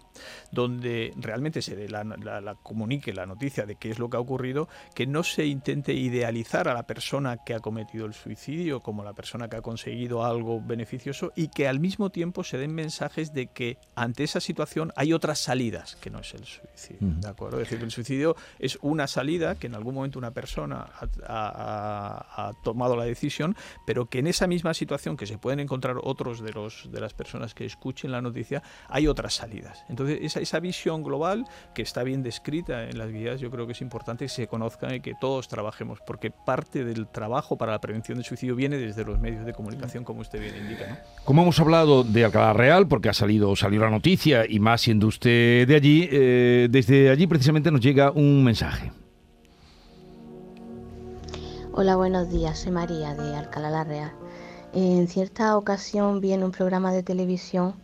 donde 0.51 1.13
realmente 1.17 1.61
se 1.61 1.87
la, 1.89 2.03
la, 2.03 2.55
comunique 2.55 3.13
la 3.13 3.25
noticia 3.25 3.65
de 3.65 3.75
qué 3.75 3.91
es 3.91 3.99
lo 3.99 4.09
que 4.09 4.17
ha 4.17 4.19
ocurrido, 4.19 4.67
que 4.95 5.05
no 5.05 5.23
se 5.23 5.45
intente 5.45 5.93
idealizar 5.93 6.67
a 6.67 6.73
la 6.73 6.87
persona 6.87 7.37
que 7.45 7.53
ha 7.53 7.59
cometido 7.59 8.05
el 8.05 8.13
suicidio 8.13 8.79
como 8.79 9.03
la 9.03 9.13
persona 9.13 9.49
que 9.49 9.57
ha 9.57 9.61
conseguido 9.61 10.25
algo 10.25 10.61
beneficioso 10.61 11.31
y 11.35 11.49
que 11.49 11.67
al 11.67 11.79
mismo 11.79 12.09
tiempo 12.09 12.43
se 12.43 12.57
den 12.57 12.73
mensajes 12.73 13.33
de 13.33 13.47
que 13.47 13.66
que 13.67 13.77
ante 13.95 14.23
esa 14.23 14.39
situación 14.39 14.93
hay 14.95 15.13
otras 15.13 15.39
salidas 15.39 15.95
que 15.97 16.09
no 16.09 16.19
es 16.19 16.33
el 16.33 16.45
suicidio. 16.45 16.99
¿De 17.01 17.27
acuerdo? 17.27 17.59
Es 17.59 17.69
decir, 17.69 17.83
el 17.83 17.91
suicidio 17.91 18.35
es 18.59 18.77
una 18.81 19.07
salida 19.07 19.55
que 19.55 19.67
en 19.67 19.75
algún 19.75 19.95
momento 19.95 20.19
una 20.19 20.31
persona 20.31 20.87
ha, 21.27 22.51
tomado 22.63 22.95
la 22.95 23.03
decisión, 23.03 23.55
pero 23.85 24.05
que 24.05 24.19
en 24.19 24.27
esa 24.27 24.47
misma 24.47 24.73
situación 24.73 25.17
que 25.17 25.25
se 25.25 25.37
pueden 25.37 25.59
encontrar 25.59 25.97
otros 26.03 26.41
de, 26.41 26.51
los, 26.53 26.89
de 26.91 27.01
las 27.01 27.13
personas 27.13 27.53
que 27.53 27.65
escuchen 27.65 28.11
la 28.11 28.21
noticia, 28.21 28.63
hay 28.89 29.07
otras 29.07 29.33
salidas. 29.33 29.83
Entonces, 29.89 30.19
esa, 30.21 30.39
esa 30.39 30.59
visión 30.59 31.03
global 31.03 31.45
que 31.73 31.81
está 31.81 32.03
bien 32.03 32.23
descrita 32.23 32.83
en 32.83 32.97
las 32.97 33.11
guías, 33.11 33.39
yo 33.39 33.51
creo 33.51 33.65
que 33.65 33.73
es 33.73 33.81
importante 33.81 34.25
que 34.25 34.29
se 34.29 34.47
conozca 34.47 34.93
y 34.95 35.01
que 35.01 35.13
todos 35.19 35.47
trabajemos, 35.47 35.99
porque 36.05 36.31
parte 36.31 36.83
del 36.83 37.07
trabajo 37.07 37.57
para 37.57 37.73
la 37.73 37.81
prevención 37.81 38.17
del 38.17 38.25
suicidio 38.25 38.55
viene 38.55 38.77
desde 38.77 39.03
los 39.03 39.19
medios 39.19 39.45
de 39.45 39.53
comunicación, 39.53 40.03
como 40.03 40.21
usted 40.21 40.39
bien 40.39 40.55
indica. 40.55 41.03
Como 41.25 41.41
hemos 41.41 41.59
hablado 41.59 42.03
de 42.03 42.25
Alcalá 42.25 42.53
Real, 42.53 42.87
porque 42.87 43.09
ha 43.09 43.13
salido, 43.13 43.55
salió 43.57 43.81
la 43.81 43.89
noticia, 43.89 44.45
y 44.47 44.59
más 44.59 44.81
siendo 44.81 45.07
usted 45.07 45.67
de 45.67 45.75
allí, 45.75 46.07
eh, 46.11 46.67
desde 46.69 47.09
allí 47.09 47.27
precisamente 47.27 47.71
nos 47.71 47.81
llega 47.81 48.11
un 48.11 48.43
mensaje. 48.43 48.91
Hola, 51.73 51.95
buenos 51.95 52.31
días. 52.31 52.59
Soy 52.59 52.71
María 52.71 53.13
de 53.13 53.35
Alcalá 53.35 53.69
la 53.69 53.83
Real. 53.83 54.11
En 54.73 55.07
cierta 55.07 55.57
ocasión 55.57 56.21
vi 56.21 56.33
en 56.33 56.43
un 56.43 56.51
programa 56.51 56.91
de 56.91 57.03
televisión 57.03 57.75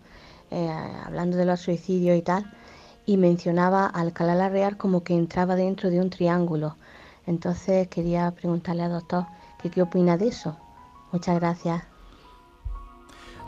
eh, 0.51 0.69
hablando 1.05 1.37
de 1.37 1.45
los 1.45 1.61
suicidios 1.61 2.17
y 2.17 2.21
tal, 2.21 2.51
y 3.05 3.17
mencionaba 3.17 3.85
Alcalá 3.85 4.35
la 4.35 4.49
Real 4.49 4.77
como 4.77 5.03
que 5.03 5.13
entraba 5.13 5.55
dentro 5.55 5.89
de 5.89 5.99
un 5.99 6.09
triángulo. 6.09 6.77
Entonces 7.25 7.87
quería 7.87 8.31
preguntarle 8.31 8.83
al 8.83 8.91
doctor 8.91 9.25
que 9.61 9.69
qué 9.69 9.81
opina 9.81 10.17
de 10.17 10.27
eso. 10.27 10.57
Muchas 11.11 11.39
gracias. 11.39 11.92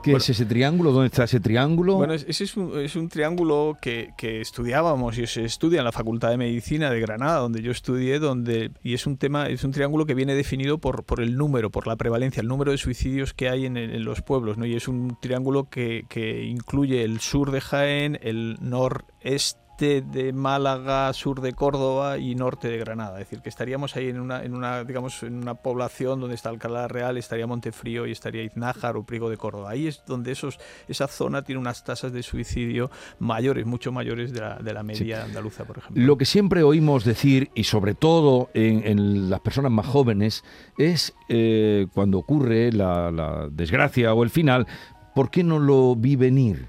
¿Qué 0.05 0.17
es 0.17 0.29
ese 0.29 0.45
triángulo? 0.45 0.91
¿Dónde 0.91 1.07
está 1.07 1.23
ese 1.23 1.39
triángulo? 1.39 1.95
Bueno, 1.95 2.13
ese 2.13 2.43
es 2.43 2.55
un, 2.55 2.79
es 2.79 2.95
un 2.95 3.09
triángulo 3.09 3.77
que, 3.81 4.09
que, 4.17 4.39
estudiábamos 4.39 5.17
y 5.17 5.25
se 5.25 5.43
estudia 5.45 5.79
en 5.79 5.85
la 5.85 5.91
Facultad 5.91 6.29
de 6.29 6.37
Medicina 6.37 6.91
de 6.91 6.99
Granada, 6.99 7.39
donde 7.39 7.61
yo 7.61 7.71
estudié, 7.71 8.19
donde 8.19 8.71
y 8.83 8.93
es 8.93 9.07
un 9.07 9.17
tema, 9.17 9.49
es 9.49 9.63
un 9.63 9.71
triángulo 9.71 10.05
que 10.05 10.13
viene 10.13 10.35
definido 10.35 10.77
por, 10.77 11.03
por 11.03 11.21
el 11.21 11.37
número, 11.37 11.71
por 11.71 11.87
la 11.87 11.95
prevalencia, 11.95 12.41
el 12.41 12.47
número 12.47 12.71
de 12.71 12.77
suicidios 12.77 13.33
que 13.33 13.49
hay 13.49 13.65
en, 13.65 13.77
en 13.77 14.05
los 14.05 14.21
pueblos, 14.21 14.57
¿no? 14.57 14.65
Y 14.65 14.75
es 14.75 14.87
un 14.87 15.17
triángulo 15.19 15.69
que, 15.69 16.05
que 16.07 16.43
incluye 16.43 17.03
el 17.03 17.19
sur 17.19 17.51
de 17.51 17.61
Jaén, 17.61 18.19
el 18.21 18.57
noreste 18.61 19.64
de 19.77 20.31
Málaga, 20.33 21.11
sur 21.11 21.41
de 21.41 21.53
Córdoba 21.53 22.17
y 22.17 22.35
norte 22.35 22.69
de 22.69 22.77
Granada. 22.77 23.19
Es 23.19 23.27
decir, 23.27 23.41
que 23.41 23.49
estaríamos 23.49 23.95
ahí 23.95 24.07
en 24.07 24.19
una, 24.19 24.43
en 24.43 24.55
una, 24.55 24.83
digamos, 24.85 25.21
en 25.23 25.35
una 25.35 25.55
población 25.55 26.21
donde 26.21 26.35
está 26.35 26.49
Alcalá 26.49 26.87
Real, 26.87 27.17
estaría 27.17 27.45
Montefrío 27.45 28.07
y 28.07 28.11
estaría 28.11 28.43
Iznájar 28.43 28.95
o 28.95 29.03
Priego 29.03 29.29
de 29.29 29.37
Córdoba. 29.37 29.71
Ahí 29.71 29.87
es 29.87 30.03
donde 30.07 30.31
esos, 30.31 30.59
esa 30.87 31.07
zona 31.07 31.41
tiene 31.41 31.59
unas 31.59 31.83
tasas 31.83 32.13
de 32.13 32.23
suicidio 32.23 32.89
mayores, 33.19 33.65
mucho 33.65 33.91
mayores 33.91 34.31
de 34.31 34.39
la, 34.39 34.55
de 34.55 34.73
la 34.73 34.83
media 34.83 35.25
andaluza, 35.25 35.65
por 35.65 35.79
ejemplo. 35.79 36.01
Lo 36.01 36.17
que 36.17 36.25
siempre 36.25 36.63
oímos 36.63 37.03
decir, 37.03 37.51
y 37.53 37.65
sobre 37.65 37.95
todo 37.95 38.49
en, 38.53 39.29
las 39.29 39.41
personas 39.41 39.71
más 39.71 39.87
jóvenes, 39.87 40.43
es 40.77 41.13
eh, 41.27 41.87
cuando 41.93 42.17
ocurre 42.17 42.71
la, 42.71 43.11
la 43.11 43.49
desgracia 43.51 44.13
o 44.13 44.23
el 44.23 44.29
final, 44.29 44.67
¿por 45.13 45.29
qué 45.29 45.43
no 45.43 45.59
lo 45.59 45.95
vi 45.95 46.15
venir? 46.15 46.67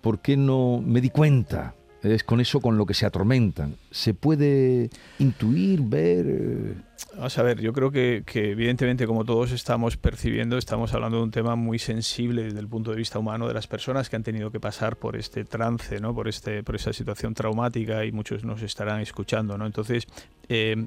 ¿Por 0.00 0.20
qué 0.20 0.36
no 0.36 0.80
me 0.84 1.00
di 1.00 1.10
cuenta? 1.10 1.75
Es 2.14 2.24
con 2.24 2.40
eso 2.40 2.60
con 2.60 2.78
lo 2.78 2.86
que 2.86 2.94
se 2.94 3.06
atormentan. 3.06 3.76
¿Se 3.90 4.14
puede 4.14 4.90
intuir, 5.18 5.80
ver? 5.82 6.74
Vamos 7.16 7.36
a 7.38 7.42
ver, 7.42 7.60
yo 7.60 7.72
creo 7.72 7.90
que, 7.90 8.22
evidentemente 8.34 9.06
como 9.06 9.24
todos 9.24 9.52
estamos 9.52 9.96
percibiendo, 9.96 10.58
estamos 10.58 10.94
hablando 10.94 11.18
de 11.18 11.24
un 11.24 11.30
tema 11.30 11.56
muy 11.56 11.78
sensible 11.78 12.44
desde 12.44 12.60
el 12.60 12.68
punto 12.68 12.90
de 12.90 12.96
vista 12.96 13.18
humano 13.18 13.48
de 13.48 13.54
las 13.54 13.66
personas 13.66 14.08
que 14.08 14.16
han 14.16 14.22
tenido 14.22 14.50
que 14.50 14.60
pasar 14.60 14.96
por 14.96 15.16
este 15.16 15.44
trance, 15.44 16.00
¿no? 16.00 16.14
por, 16.14 16.28
este, 16.28 16.62
por 16.62 16.76
esa 16.76 16.92
situación 16.92 17.34
traumática 17.34 18.04
y 18.04 18.12
muchos 18.12 18.44
nos 18.44 18.62
estarán 18.62 19.00
escuchando. 19.00 19.58
¿no? 19.58 19.66
Entonces, 19.66 20.06
eh, 20.48 20.86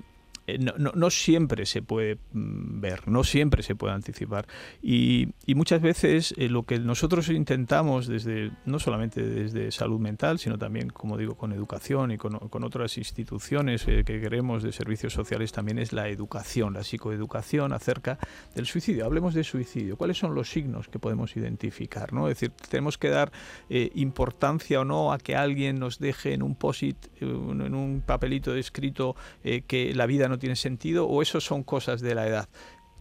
eh, 0.56 0.60
no, 0.60 1.10
siempre 1.10 1.66
se 1.66 1.82
puede 1.82 2.18
mm, 2.34 2.82
ver, 2.82 3.08
no 3.08 3.24
siempre 3.24 3.62
se 3.62 3.76
puede 3.76 3.94
anticipar. 3.94 4.48
Y, 4.82 5.28
muchas 5.60 5.82
veces 5.82 6.34
eh, 6.38 6.48
lo 6.48 6.64
que 6.64 6.80
nosotros 6.80 7.28
intentamos 7.30 8.08
desde, 8.08 8.52
no 8.66 8.80
solamente 8.80 9.22
desde 9.22 9.72
salud 9.72 10.00
mental, 10.00 10.40
sino 10.40 10.58
también, 10.58 10.90
como 10.90 11.18
digo, 11.18 11.36
con 11.36 11.52
educación 11.52 12.12
y 12.12 12.18
con, 12.18 12.64
otras 12.64 12.98
instituciones 12.98 13.86
eh, 13.88 14.04
que 14.06 14.22
queremos 14.22 14.64
de 14.64 14.72
servicios 14.72 15.12
sociales, 15.14 15.52
también 15.52 15.80
es 15.80 15.92
la 15.92 16.08
educación, 16.08 16.74
la 16.74 16.84
psicoeducación 16.84 17.74
acerca 17.74 18.18
del 18.56 18.66
suicidio. 18.66 19.06
Hablemos 19.06 19.34
de 19.34 19.44
suicidio. 19.44 19.98
¿Cuáles 19.98 20.18
son 20.18 20.34
los 20.34 20.50
signos 20.50 20.88
que 20.88 20.98
podemos 20.98 21.36
identificar? 21.36 22.14
¿no? 22.14 22.30
Es 22.30 22.40
decir, 22.40 22.52
tenemos 22.70 22.98
que 22.98 23.10
dar 23.10 23.32
importancia 23.70 24.82
o 24.82 24.86
no 24.86 25.12
a 25.12 25.18
que 25.20 25.36
alguien 25.36 25.80
nos 25.80 26.00
deje 26.00 26.34
en 26.34 26.42
un 26.42 26.56
posit, 26.56 26.98
en 27.20 27.76
un 27.76 28.02
papelito 28.06 28.56
escrito 28.56 29.16
que 29.68 29.94
la 29.94 30.06
vida 30.06 30.28
no 30.28 30.39
tiene 30.40 30.56
sentido 30.56 31.08
o 31.08 31.22
eso 31.22 31.40
son 31.42 31.64
cosas 31.64 32.02
de 32.02 32.16
la 32.16 32.28
edad. 32.28 32.50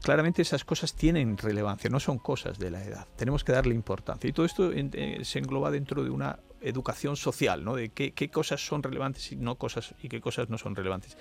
Claramente 0.02 0.42
esas 0.42 0.64
cosas 0.64 0.94
tienen 0.94 1.36
relevancia, 1.36 1.90
no 1.90 1.98
son 1.98 2.18
cosas 2.18 2.58
de 2.58 2.70
la 2.70 2.84
edad. 2.84 3.08
Tenemos 3.16 3.42
que 3.42 3.52
darle 3.52 3.74
importancia. 3.74 4.28
Y 4.28 4.32
todo 4.32 4.46
esto 4.46 4.70
eh, 4.72 5.20
se 5.22 5.38
engloba 5.38 5.70
dentro 5.70 6.04
de 6.04 6.10
una 6.10 6.38
educación 6.60 7.16
social, 7.16 7.64
¿no? 7.64 7.74
de 7.74 7.90
qué, 7.90 8.12
qué, 8.12 8.30
cosas 8.30 8.64
son 8.64 8.82
relevantes 8.82 9.32
y, 9.32 9.36
no 9.36 9.56
cosas, 9.56 9.94
y 10.02 10.08
qué 10.08 10.20
cosas 10.20 10.50
no 10.50 10.58
son 10.58 10.76
relevantes. 10.76 11.16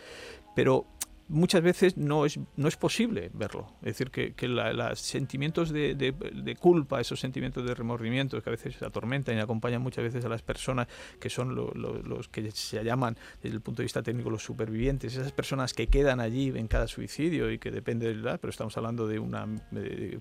Pero 0.56 0.86
muchas 1.30 1.62
veces 1.62 1.98
no 1.98 2.26
es, 2.26 2.40
no 2.56 2.68
es 2.68 2.78
posible 2.78 3.30
verlo. 3.34 3.74
Es 3.82 3.88
decir, 3.88 4.12
que, 4.12 4.34
que 4.34 4.48
los 4.48 5.00
sentimientos 5.00 5.72
de, 5.72 5.96
de, 5.96 6.56
culpa, 6.56 7.00
esos 7.02 7.20
sentimientos 7.20 7.66
de 7.66 7.76
remordimiento 7.76 8.42
que 8.42 8.50
a 8.50 8.52
veces 8.52 8.82
atormentan 8.82 9.38
y 9.38 9.40
acompañan 9.40 9.82
muchas 9.82 10.04
veces 10.04 10.24
a 10.26 10.30
las 10.30 10.42
personas 10.42 10.88
que 11.20 11.30
son 11.30 11.56
los 11.56 12.28
que 12.30 12.52
se 12.52 12.84
llaman 12.84 13.18
desde 13.42 13.56
el 13.56 13.62
punto 13.62 13.82
de 13.82 13.86
vista 13.86 14.02
técnico 14.02 14.30
los 14.30 14.44
supervivientes, 14.44 15.16
esas 15.16 15.32
personas 15.32 15.74
que 15.74 15.88
quedan 15.88 16.20
allí 16.20 16.52
en 16.56 16.68
cada 16.68 16.88
suicidio 16.88 17.52
y 17.52 17.60
que 17.60 17.72
depende 17.72 18.08
de 18.08 18.16
la 18.16 18.32
edad, 18.32 18.40
pero 18.40 18.52
estamos 18.52 18.76
hablando 18.78 19.08
de 19.08 19.20
una 19.20 19.48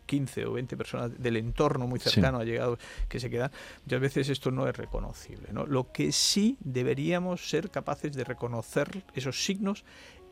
15 0.07 0.47
o 0.47 0.53
20 0.53 0.77
personas 0.77 1.23
del 1.23 1.37
entorno 1.37 1.87
muy 1.87 2.01
cercano 2.01 2.39
ha 2.39 2.45
llegado 2.45 2.79
que 3.09 3.21
se 3.21 3.31
quedan, 3.31 3.51
muchas 3.85 4.01
veces 4.01 4.29
esto 4.29 4.51
no 4.51 4.69
es 4.69 4.77
reconocible. 4.77 5.49
¿no? 5.53 5.67
Lo 5.67 5.93
que 5.93 6.13
sí 6.13 6.57
deberíamos 6.61 7.49
ser 7.49 7.71
capaces 7.71 8.13
de 8.15 8.25
reconocer 8.25 9.05
esos 9.15 9.45
signos 9.45 9.85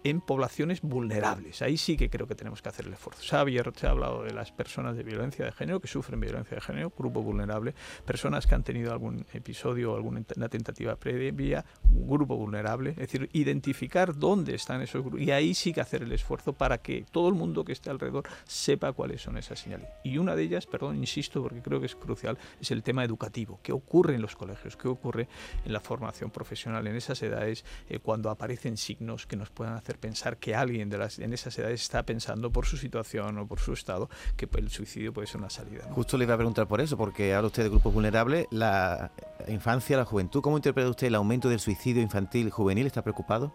en 0.04 0.20
poblaciones 0.20 0.82
vulnerables. 0.82 1.62
Ahí 1.62 1.78
sí 1.78 1.96
que 1.96 2.10
creo 2.10 2.26
que 2.26 2.34
tenemos 2.34 2.62
que 2.62 2.68
hacer 2.68 2.86
el 2.86 2.92
esfuerzo. 2.92 3.22
Se 3.22 3.34
ha, 3.34 3.40
ha 3.40 3.90
hablado 3.90 4.22
de 4.22 4.32
las 4.32 4.52
personas 4.52 4.96
de 4.96 5.02
violencia 5.02 5.44
de 5.44 5.52
género 5.52 5.80
que 5.80 5.88
sufren 5.88 6.20
violencia 6.20 6.54
de 6.54 6.60
género, 6.60 6.92
grupo 6.96 7.22
vulnerable, 7.22 7.74
personas 8.04 8.46
que 8.46 8.54
han 8.54 8.62
tenido 8.62 8.92
algún 8.92 9.26
episodio 9.32 9.92
o 9.92 9.96
alguna 9.96 10.22
tentativa 10.22 10.96
previa, 10.96 11.64
grupo 11.82 12.36
vulnerable, 12.36 12.90
es 12.90 12.96
decir, 12.96 13.30
identificar 13.32 14.14
dónde 14.14 14.54
están 14.54 14.82
esos 14.82 15.02
grupos 15.02 15.22
y 15.22 15.30
ahí 15.30 15.54
sí 15.54 15.72
que 15.72 15.80
hacer 15.80 16.02
el 16.02 16.12
esfuerzo 16.12 16.52
para 16.52 16.78
que 16.78 17.06
todo 17.10 17.28
el 17.28 17.34
mundo 17.34 17.64
que 17.64 17.72
esté 17.72 17.90
alrededor 17.90 18.24
sepa 18.44 18.92
cuáles 18.92 19.22
son 19.22 19.38
esas 19.38 19.58
señales. 19.58 19.88
Y 20.04 20.18
una 20.18 20.36
de 20.36 20.42
ellas, 20.42 20.66
perdón, 20.66 20.96
insisto 20.96 21.42
porque 21.42 21.62
creo 21.62 21.80
que 21.80 21.86
es 21.86 21.96
crucial, 21.96 22.36
es 22.60 22.70
el 22.70 22.82
tema 22.82 23.04
educativo. 23.04 23.58
¿Qué 23.62 23.72
ocurre 23.72 24.14
en 24.14 24.22
los 24.22 24.36
colegios? 24.36 24.76
¿Qué 24.76 24.88
ocurre 24.88 25.28
en 25.64 25.72
la 25.72 25.80
formación 25.80 26.30
profesional 26.30 26.86
en 26.86 26.96
esas 26.96 27.22
edades 27.22 27.64
eh, 27.88 27.98
cuando 27.98 28.30
aparecen 28.30 28.76
signos 28.76 29.26
que 29.26 29.36
nos 29.36 29.50
puedan 29.50 29.74
hacer 29.74 29.93
pensar 29.98 30.38
que 30.38 30.54
alguien 30.54 30.88
de 30.88 30.98
las, 30.98 31.18
en 31.18 31.32
esas 31.32 31.58
edades 31.58 31.82
está 31.82 32.02
pensando 32.04 32.50
por 32.50 32.66
su 32.66 32.76
situación 32.76 33.38
o 33.38 33.46
por 33.46 33.60
su 33.60 33.72
estado 33.72 34.08
que 34.36 34.48
el 34.56 34.70
suicidio 34.70 35.12
puede 35.12 35.26
ser 35.26 35.38
una 35.38 35.50
salida. 35.50 35.84
Justo 35.90 36.16
le 36.16 36.24
iba 36.24 36.34
a 36.34 36.36
preguntar 36.36 36.66
por 36.66 36.80
eso, 36.80 36.96
porque 36.96 37.34
habla 37.34 37.48
usted 37.48 37.64
de 37.64 37.68
grupos 37.68 37.92
vulnerables, 37.92 38.46
la 38.50 39.10
infancia, 39.48 39.96
la 39.96 40.04
juventud. 40.04 40.40
¿Cómo 40.40 40.56
interpreta 40.56 40.88
usted 40.88 41.08
el 41.08 41.14
aumento 41.14 41.48
del 41.48 41.60
suicidio 41.60 42.02
infantil 42.02 42.50
juvenil? 42.50 42.86
¿Está 42.86 43.02
preocupado? 43.02 43.52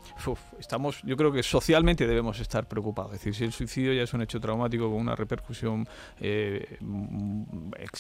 estamos, 0.60 1.02
yo 1.04 1.18
creo 1.18 1.32
que 1.32 1.44
socialmente 1.44 2.06
debemos 2.08 2.40
estar 2.40 2.68
preocupados. 2.68 3.14
Es 3.14 3.20
decir, 3.20 3.36
si 3.36 3.44
el 3.46 3.52
suicidio 3.52 3.94
ya 3.94 4.04
es 4.04 4.14
un 4.14 4.22
hecho 4.22 4.40
traumático 4.40 4.90
con 4.90 5.00
una 5.00 5.16
repercusión 5.16 5.88
eh, 6.20 6.78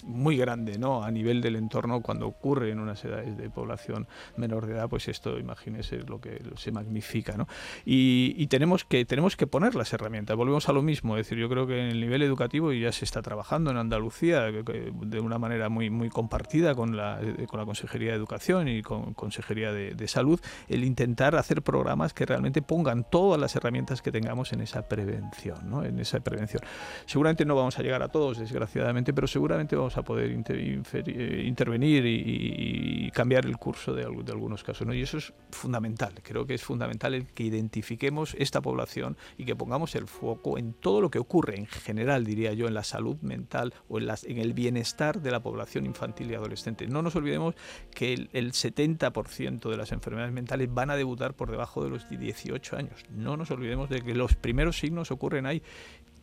muy 0.04 0.38
grande 0.38 0.78
¿no? 0.78 1.04
a 1.04 1.12
nivel 1.12 1.42
del 1.42 1.56
entorno, 1.56 2.02
cuando 2.02 2.28
ocurre 2.28 2.72
en 2.72 2.80
unas 2.80 3.04
edades 3.06 3.38
de 3.38 3.50
población 3.50 4.08
menor 4.38 4.66
de 4.66 4.74
edad, 4.74 4.90
pues 4.90 5.08
esto, 5.08 5.38
imagínese 5.38 5.98
lo 5.98 6.20
que 6.20 6.42
se 6.58 6.72
magnifica. 6.72 7.36
¿no? 7.38 7.48
Y, 7.86 8.29
y, 8.38 8.48
tenemos, 8.48 8.86
que, 8.86 9.06
tenemos 9.06 9.36
que 9.36 9.48
poner 9.48 9.76
las 9.76 9.94
herramientas. 9.94 10.36
Volvemos 10.36 10.70
a 10.70 10.74
lo 10.74 10.82
mismo, 10.82 11.18
es 11.18 11.26
decir, 11.26 11.38
yo 11.38 11.50
creo 11.50 11.68
que 11.68 11.80
en 11.80 11.88
el 11.88 12.00
nivel 12.00 12.22
educativo 12.22 12.72
ya 12.74 12.92
se 12.92 13.06
está 13.06 13.22
trabajando 13.22 13.72
en 13.72 13.78
Andalucía 13.78 14.42
de 14.44 15.20
una 15.20 15.38
manera 15.38 15.70
muy, 15.70 15.90
muy 15.90 16.10
compartida 16.10 16.76
con 16.76 16.96
la, 16.96 17.20
eh, 17.22 17.46
con 17.48 17.60
la 17.60 17.66
Consejería 17.66 18.12
de 18.12 18.18
Educación 18.18 18.68
y 18.68 18.82
con 18.82 19.14
Consejería 19.14 19.72
de, 19.72 19.94
de 19.94 20.08
Salud, 20.08 20.40
el 20.68 20.84
intentar 20.84 21.36
hacer 21.36 21.62
programas 21.62 22.14
que 22.14 22.26
realmente 22.26 22.62
pongan 22.62 23.06
todas 23.10 23.40
las 23.40 23.56
herramientas 23.56 24.02
que 24.02 24.12
tengamos 24.12 24.54
en 24.54 24.62
esa 24.62 24.88
prevención, 24.88 25.70
¿no? 25.70 25.84
en 25.84 26.00
esa 26.00 26.20
prevención. 26.20 26.62
Seguramente 27.06 27.46
no 27.46 27.56
vamos 27.56 27.78
a 27.80 27.84
llegar 27.84 28.04
a 28.04 28.10
todos, 28.10 28.40
desgraciadamente, 28.40 29.14
pero 29.14 29.28
seguramente 29.28 29.76
vamos 29.76 29.98
a 29.98 30.04
poder 30.04 30.32
eh, 30.32 31.44
intervenir 31.46 32.06
y, 32.06 33.10
cambiar 33.12 33.46
el 33.46 33.58
curso 33.58 33.94
de, 33.94 34.04
de 34.04 34.32
algunos 34.32 34.64
casos. 34.64 34.86
¿no? 34.86 34.94
Y 34.94 35.02
eso 35.02 35.18
es 35.18 35.34
fundamental, 35.52 36.14
creo 36.22 36.46
que 36.46 36.54
es 36.54 36.64
fundamental 36.64 37.14
el 37.14 37.26
que 37.26 37.44
identifiquemos 37.44 38.00
esta 38.38 38.62
población 38.62 39.18
y 39.38 39.46
que 39.46 39.56
pongamos 39.56 39.96
el 39.96 40.08
foco 40.08 40.58
en 40.58 40.74
todo 40.74 41.02
lo 41.02 41.10
que 41.10 41.20
ocurre 41.20 41.58
en 41.58 41.68
general, 41.68 42.26
diría 42.26 42.54
yo, 42.54 42.68
en 42.68 42.74
la 42.74 42.84
salud 42.84 43.18
mental 43.22 43.74
o 43.88 44.00
en 44.00 44.38
el 44.38 44.54
bienestar 44.54 45.22
de 45.22 45.32
la 45.32 45.42
población 45.42 45.86
infantil 45.86 46.32
y 46.32 46.36
adolescente. 46.36 46.88
No 46.88 47.02
nos 47.02 47.16
olvidemos 47.16 47.56
que 47.92 48.14
el, 48.14 48.30
el 48.34 48.52
70% 48.52 49.70
de 49.70 49.78
las 49.78 49.92
enfermedades 49.92 50.34
mentales 50.34 50.74
van 50.74 50.90
a 50.90 50.96
debutar 50.96 51.34
por 51.34 51.52
debajo 51.52 51.84
de 51.84 51.90
los 51.90 52.10
18 52.10 52.78
años. 52.78 53.04
No 53.10 53.38
nos 53.38 53.52
olvidemos 53.52 53.90
de 53.90 54.02
que 54.02 54.16
los 54.16 54.36
primeros 54.36 54.78
signos 54.78 55.12
ocurren 55.12 55.46
ahí 55.46 55.62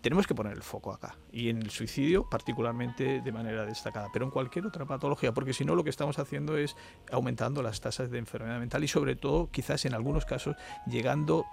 tenemos 0.06 0.28
que 0.28 0.36
poner 0.36 0.52
el 0.52 0.62
foco 0.62 0.92
acá 0.92 1.16
y 1.32 1.48
en 1.48 1.60
el 1.60 1.70
suicidio 1.70 2.28
particularmente 2.30 3.20
de 3.22 3.32
manera 3.32 3.66
destacada, 3.66 4.08
pero 4.12 4.24
en 4.24 4.30
cualquier 4.30 4.64
otra 4.64 4.84
patología, 4.84 5.34
porque 5.34 5.52
si 5.52 5.64
no 5.64 5.74
lo 5.74 5.82
que 5.82 5.90
estamos 5.90 6.20
haciendo 6.20 6.56
es 6.56 6.76
aumentando 7.10 7.60
las 7.60 7.80
tasas 7.80 8.08
de 8.12 8.18
enfermedad 8.18 8.60
mental 8.60 8.84
y 8.84 8.88
sobre 8.88 9.16
todo 9.16 9.50
quizás 9.50 9.84
en 9.84 9.94
algunos 9.94 10.24
casos 10.24 10.54
llegando 10.86 11.44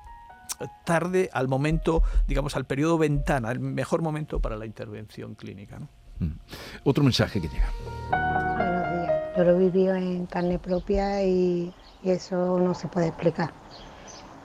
tarde 0.85 1.29
al 1.33 1.47
momento, 1.47 2.03
digamos, 2.27 2.55
al 2.55 2.65
periodo 2.65 2.97
ventana, 2.97 3.51
el 3.51 3.59
mejor 3.59 4.01
momento 4.01 4.39
para 4.39 4.55
la 4.57 4.65
intervención 4.65 5.35
clínica. 5.35 5.79
¿no? 5.79 5.87
Mm. 6.19 6.39
Otro 6.83 7.03
mensaje 7.03 7.41
que 7.41 7.47
llega. 7.47 7.69
Buenos 8.09 8.91
días. 8.91 9.37
Yo 9.37 9.43
lo 9.43 9.51
he 9.51 9.59
vivido 9.59 9.95
en 9.95 10.25
carne 10.27 10.59
propia 10.59 11.23
y, 11.23 11.73
y 12.03 12.09
eso 12.09 12.59
no 12.59 12.73
se 12.73 12.87
puede 12.87 13.07
explicar. 13.07 13.51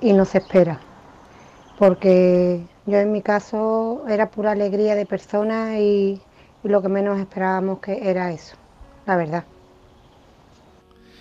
Y 0.00 0.12
no 0.12 0.24
se 0.24 0.38
espera. 0.38 0.80
Porque 1.78 2.64
yo 2.86 2.98
en 2.98 3.12
mi 3.12 3.22
caso 3.22 4.04
era 4.08 4.30
pura 4.30 4.52
alegría 4.52 4.94
de 4.94 5.06
personas 5.06 5.76
y, 5.78 6.20
y 6.64 6.68
lo 6.68 6.82
que 6.82 6.88
menos 6.88 7.18
esperábamos 7.20 7.80
que 7.80 8.10
era 8.10 8.32
eso, 8.32 8.56
la 9.06 9.16
verdad. 9.16 9.44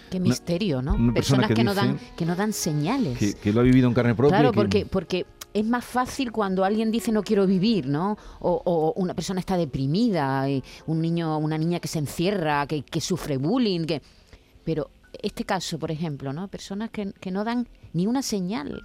Qué 0.10 0.20
misterio, 0.20 0.82
¿no? 0.82 0.96
una 0.96 1.14
persona 1.14 1.48
Personas 1.48 1.48
que 1.50 1.54
que, 1.56 1.64
no 1.64 1.74
dan, 1.74 2.00
que 2.16 2.26
no 2.26 2.36
dan 2.36 2.54
señales. 2.54 3.18
Que, 3.18 3.34
que 3.34 3.52
lo 3.52 3.62
ha 3.62 3.64
vivido 3.64 3.88
en 3.88 3.94
carne 3.94 4.16
propia. 4.16 4.38
Claro, 4.38 4.54
porque, 4.54 4.86
porque 4.86 5.26
es 5.54 5.66
más 5.66 5.84
fácil 5.84 6.32
cuando 6.32 6.64
alguien 6.64 6.92
dice 6.92 7.12
no 7.12 7.24
quiero 7.24 7.46
vivir, 7.48 7.88
¿no? 7.88 8.18
O, 8.40 8.62
o 8.64 8.94
una 8.94 9.14
persona 9.14 9.40
está 9.40 9.58
deprimida, 9.58 10.50
y 10.50 10.64
un 10.86 11.02
niño, 11.02 11.38
una 11.38 11.58
niña 11.58 11.80
que 11.80 11.88
se 11.88 12.00
encierra, 12.00 12.66
que, 12.68 12.84
que 12.84 13.02
sufre 13.02 13.38
bullying, 13.38 13.86
que... 13.86 14.02
pero 14.64 14.90
este 15.22 15.46
caso, 15.46 15.80
por 15.80 15.92
ejemplo, 15.92 16.32
¿no? 16.34 16.48
Personas 16.48 16.90
que, 16.90 17.12
que 17.20 17.32
no 17.32 17.44
dan 17.44 17.68
ni 17.94 18.08
una 18.08 18.22
señal. 18.22 18.84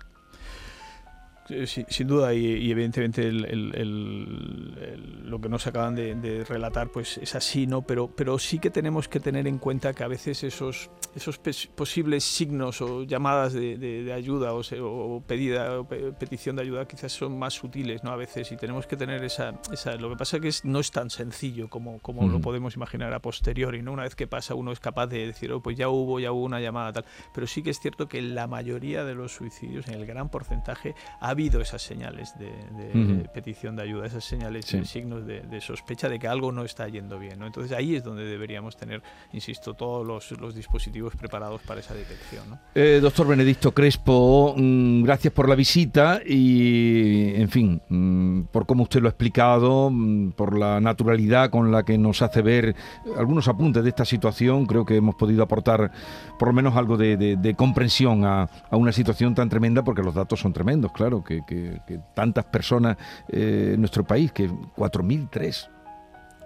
Eh, 1.53 1.67
sí, 1.67 1.85
sin 1.89 2.07
duda, 2.09 2.33
y, 2.35 2.47
y 2.47 2.71
evidentemente 2.71 3.27
el- 3.29 3.45
el- 3.45 3.75
el- 3.75 4.79
el- 4.81 5.31
lo 5.31 5.41
que 5.41 5.49
nos 5.49 5.67
acaban 5.67 5.95
de, 5.95 6.15
de 6.15 6.45
relatar 6.45 6.89
pues 6.91 7.19
es 7.19 7.35
así, 7.35 7.67
¿no? 7.67 7.83
Pero, 7.83 8.09
pero 8.15 8.39
sí 8.39 8.59
que 8.59 8.71
tenemos 8.71 9.09
que 9.09 9.21
tener 9.21 9.47
en 9.47 9.59
cuenta 9.59 9.93
que 9.93 10.05
a 10.05 10.09
veces 10.09 10.43
esos, 10.45 10.91
esos 11.15 11.39
posibles 11.75 12.25
signos 12.25 12.81
o 12.81 13.03
llamadas 13.05 13.53
de, 13.53 13.77
de- 13.79 14.03
de 14.05 14.13
ayuda 14.13 14.53
o, 14.55 14.63
se- 14.63 14.81
o 14.81 15.23
pedida 15.27 15.81
o 15.81 15.89
pe- 15.89 16.13
petición 16.13 16.57
de 16.57 16.63
ayuda 16.63 16.87
quizás 16.87 17.13
son 17.13 17.39
más 17.39 17.55
sutiles, 17.55 18.03
¿no? 18.05 18.11
A 18.11 18.17
veces 18.17 18.51
y 18.53 18.57
tenemos 18.57 18.87
que 18.87 18.97
tener 18.97 19.23
esa... 19.25 19.55
esa 19.73 19.95
lo 19.97 20.09
que 20.11 20.17
pasa 20.17 20.41
que 20.41 20.49
es, 20.49 20.65
no 20.65 20.81
es 20.81 20.91
tan 20.91 21.11
sencillo 21.11 21.69
como, 21.69 21.99
como 22.01 22.27
lo 22.29 22.41
podemos 22.41 22.75
imaginar 22.77 23.13
a 23.13 23.21
posteriori, 23.21 23.83
¿no? 23.83 23.93
Una 23.93 24.05
vez 24.05 24.15
que 24.15 24.27
pasa 24.27 24.55
uno 24.55 24.73
es 24.73 24.81
capaz 24.81 25.07
de 25.09 25.27
decir, 25.27 25.53
oh, 25.53 25.61
pues 25.63 25.77
ya 25.77 25.89
hubo, 25.89 26.19
ya 26.19 26.33
hubo 26.33 26.45
una 26.45 26.61
llamada 26.61 26.93
tal. 26.93 27.05
Pero 27.35 27.47
sí 27.47 27.63
que 27.63 27.71
es 27.71 27.79
cierto 27.81 28.09
que 28.09 28.23
la 28.23 28.47
mayoría 28.47 29.05
de 29.05 29.15
los 29.15 29.33
suicidios, 29.33 29.87
en 29.89 29.95
el 29.95 30.07
gran 30.07 30.29
porcentaje, 30.31 30.95
ha 31.21 31.29
habido 31.29 31.42
esas 31.61 31.83
señales 31.83 32.35
de, 32.39 33.29
petición 33.35 33.77
de 33.77 33.83
ayuda, 33.83 34.07
esas 34.07 34.25
señales, 34.25 34.65
Sí. 34.67 34.85
signos 34.85 35.27
de, 35.27 35.41
de 35.41 35.61
sospecha 35.61 36.09
de 36.09 36.19
que 36.19 36.29
algo 36.29 36.53
no 36.53 36.65
está 36.65 36.89
yendo 36.89 37.19
bien. 37.19 37.39
¿no? 37.39 37.47
Entonces 37.47 37.73
ahí 37.73 37.97
es 37.97 38.05
donde 38.05 38.25
deberíamos 38.25 38.77
tener, 38.77 39.03
insisto, 39.33 39.75
todos 39.75 40.07
los, 40.07 40.39
los 40.41 40.55
dispositivos 40.55 41.15
preparados 41.17 41.61
para 41.63 41.81
esa 41.81 41.95
detección. 41.95 42.51
¿no? 42.51 42.59
Eh, 42.75 43.01
doctor 43.03 43.27
Benedicto 43.27 43.73
Crespo, 43.73 44.55
mm, 44.57 45.03
gracias 45.03 45.33
por 45.33 45.49
la 45.49 45.55
visita 45.55 46.21
y, 46.25 47.35
en 47.35 47.49
fin, 47.49 47.81
mm, 47.89 48.43
por 48.53 48.67
cómo 48.67 48.85
usted 48.85 49.01
lo 49.01 49.09
ha 49.09 49.11
explicado, 49.11 49.91
mm, 49.91 50.33
por 50.33 50.57
la 50.59 50.81
naturalidad 50.81 51.51
con 51.51 51.71
la 51.73 51.83
que 51.85 51.99
nos 51.99 52.23
hace 52.23 52.43
ver 52.43 52.75
algunos 53.17 53.49
apuntes 53.49 53.83
de 53.83 53.89
esta 53.89 54.05
situación. 54.05 54.67
Creo 54.67 54.85
que 54.85 54.97
hemos 54.97 55.15
podido 55.15 55.43
aportar 55.43 55.91
por 56.39 56.49
lo 56.49 56.55
menos 56.55 56.77
algo 56.77 56.97
de, 56.97 57.55
comprensión 57.57 58.25
a, 58.25 58.49
a 58.71 58.77
una 58.77 58.93
situación 58.93 59.35
tan 59.35 59.49
tremenda, 59.49 59.83
porque 59.85 60.03
los 60.03 60.15
datos 60.15 60.41
son 60.41 60.53
tremendos, 60.53 60.93
claro, 60.93 61.22
que, 61.25 61.41
que- 61.47 61.81
que 61.87 61.99
tantas 62.15 62.45
personas 62.47 62.97
eh, 63.29 63.73
en 63.75 63.81
nuestro 63.81 64.05
país, 64.05 64.33
que 64.33 64.49
4.003 64.51 65.69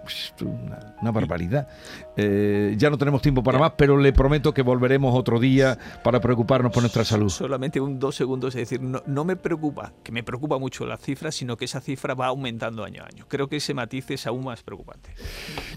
pues, 0.03 0.33
una, 0.41 0.95
una 1.01 1.11
barbaridad. 1.11 1.67
Eh, 2.15 2.75
ya 2.77 2.89
no 2.89 2.97
tenemos 2.97 3.21
tiempo 3.21 3.43
para 3.43 3.59
más, 3.59 3.73
pero 3.77 3.97
le 3.97 4.13
prometo 4.13 4.53
que 4.53 4.61
volveremos 4.61 5.13
otro 5.13 5.37
día 5.37 5.77
para 6.01 6.21
preocuparnos 6.21 6.71
por 6.71 6.81
nuestra 6.81 7.03
salud. 7.03 7.27
Solamente 7.29 7.81
un 7.81 7.99
dos 7.99 8.15
segundos, 8.15 8.55
es 8.55 8.69
decir, 8.69 8.81
no, 8.81 9.03
no 9.05 9.25
me 9.25 9.35
preocupa, 9.35 9.91
que 10.03 10.13
me 10.13 10.23
preocupa 10.23 10.57
mucho 10.59 10.85
la 10.85 10.95
cifra, 10.95 11.29
sino 11.31 11.57
que 11.57 11.65
esa 11.65 11.81
cifra 11.81 12.13
va 12.13 12.27
aumentando 12.27 12.85
año 12.85 13.03
a 13.03 13.07
año. 13.07 13.25
Creo 13.27 13.49
que 13.49 13.57
ese 13.57 13.73
matiz 13.73 14.09
es 14.11 14.25
aún 14.27 14.45
más 14.45 14.63
preocupante. 14.63 15.13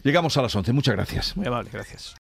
Llegamos 0.04 0.36
a 0.36 0.42
las 0.42 0.54
11. 0.54 0.72
Muchas 0.74 0.94
gracias. 0.94 1.36
Muy 1.36 1.46
amable, 1.48 1.70
gracias. 1.72 2.14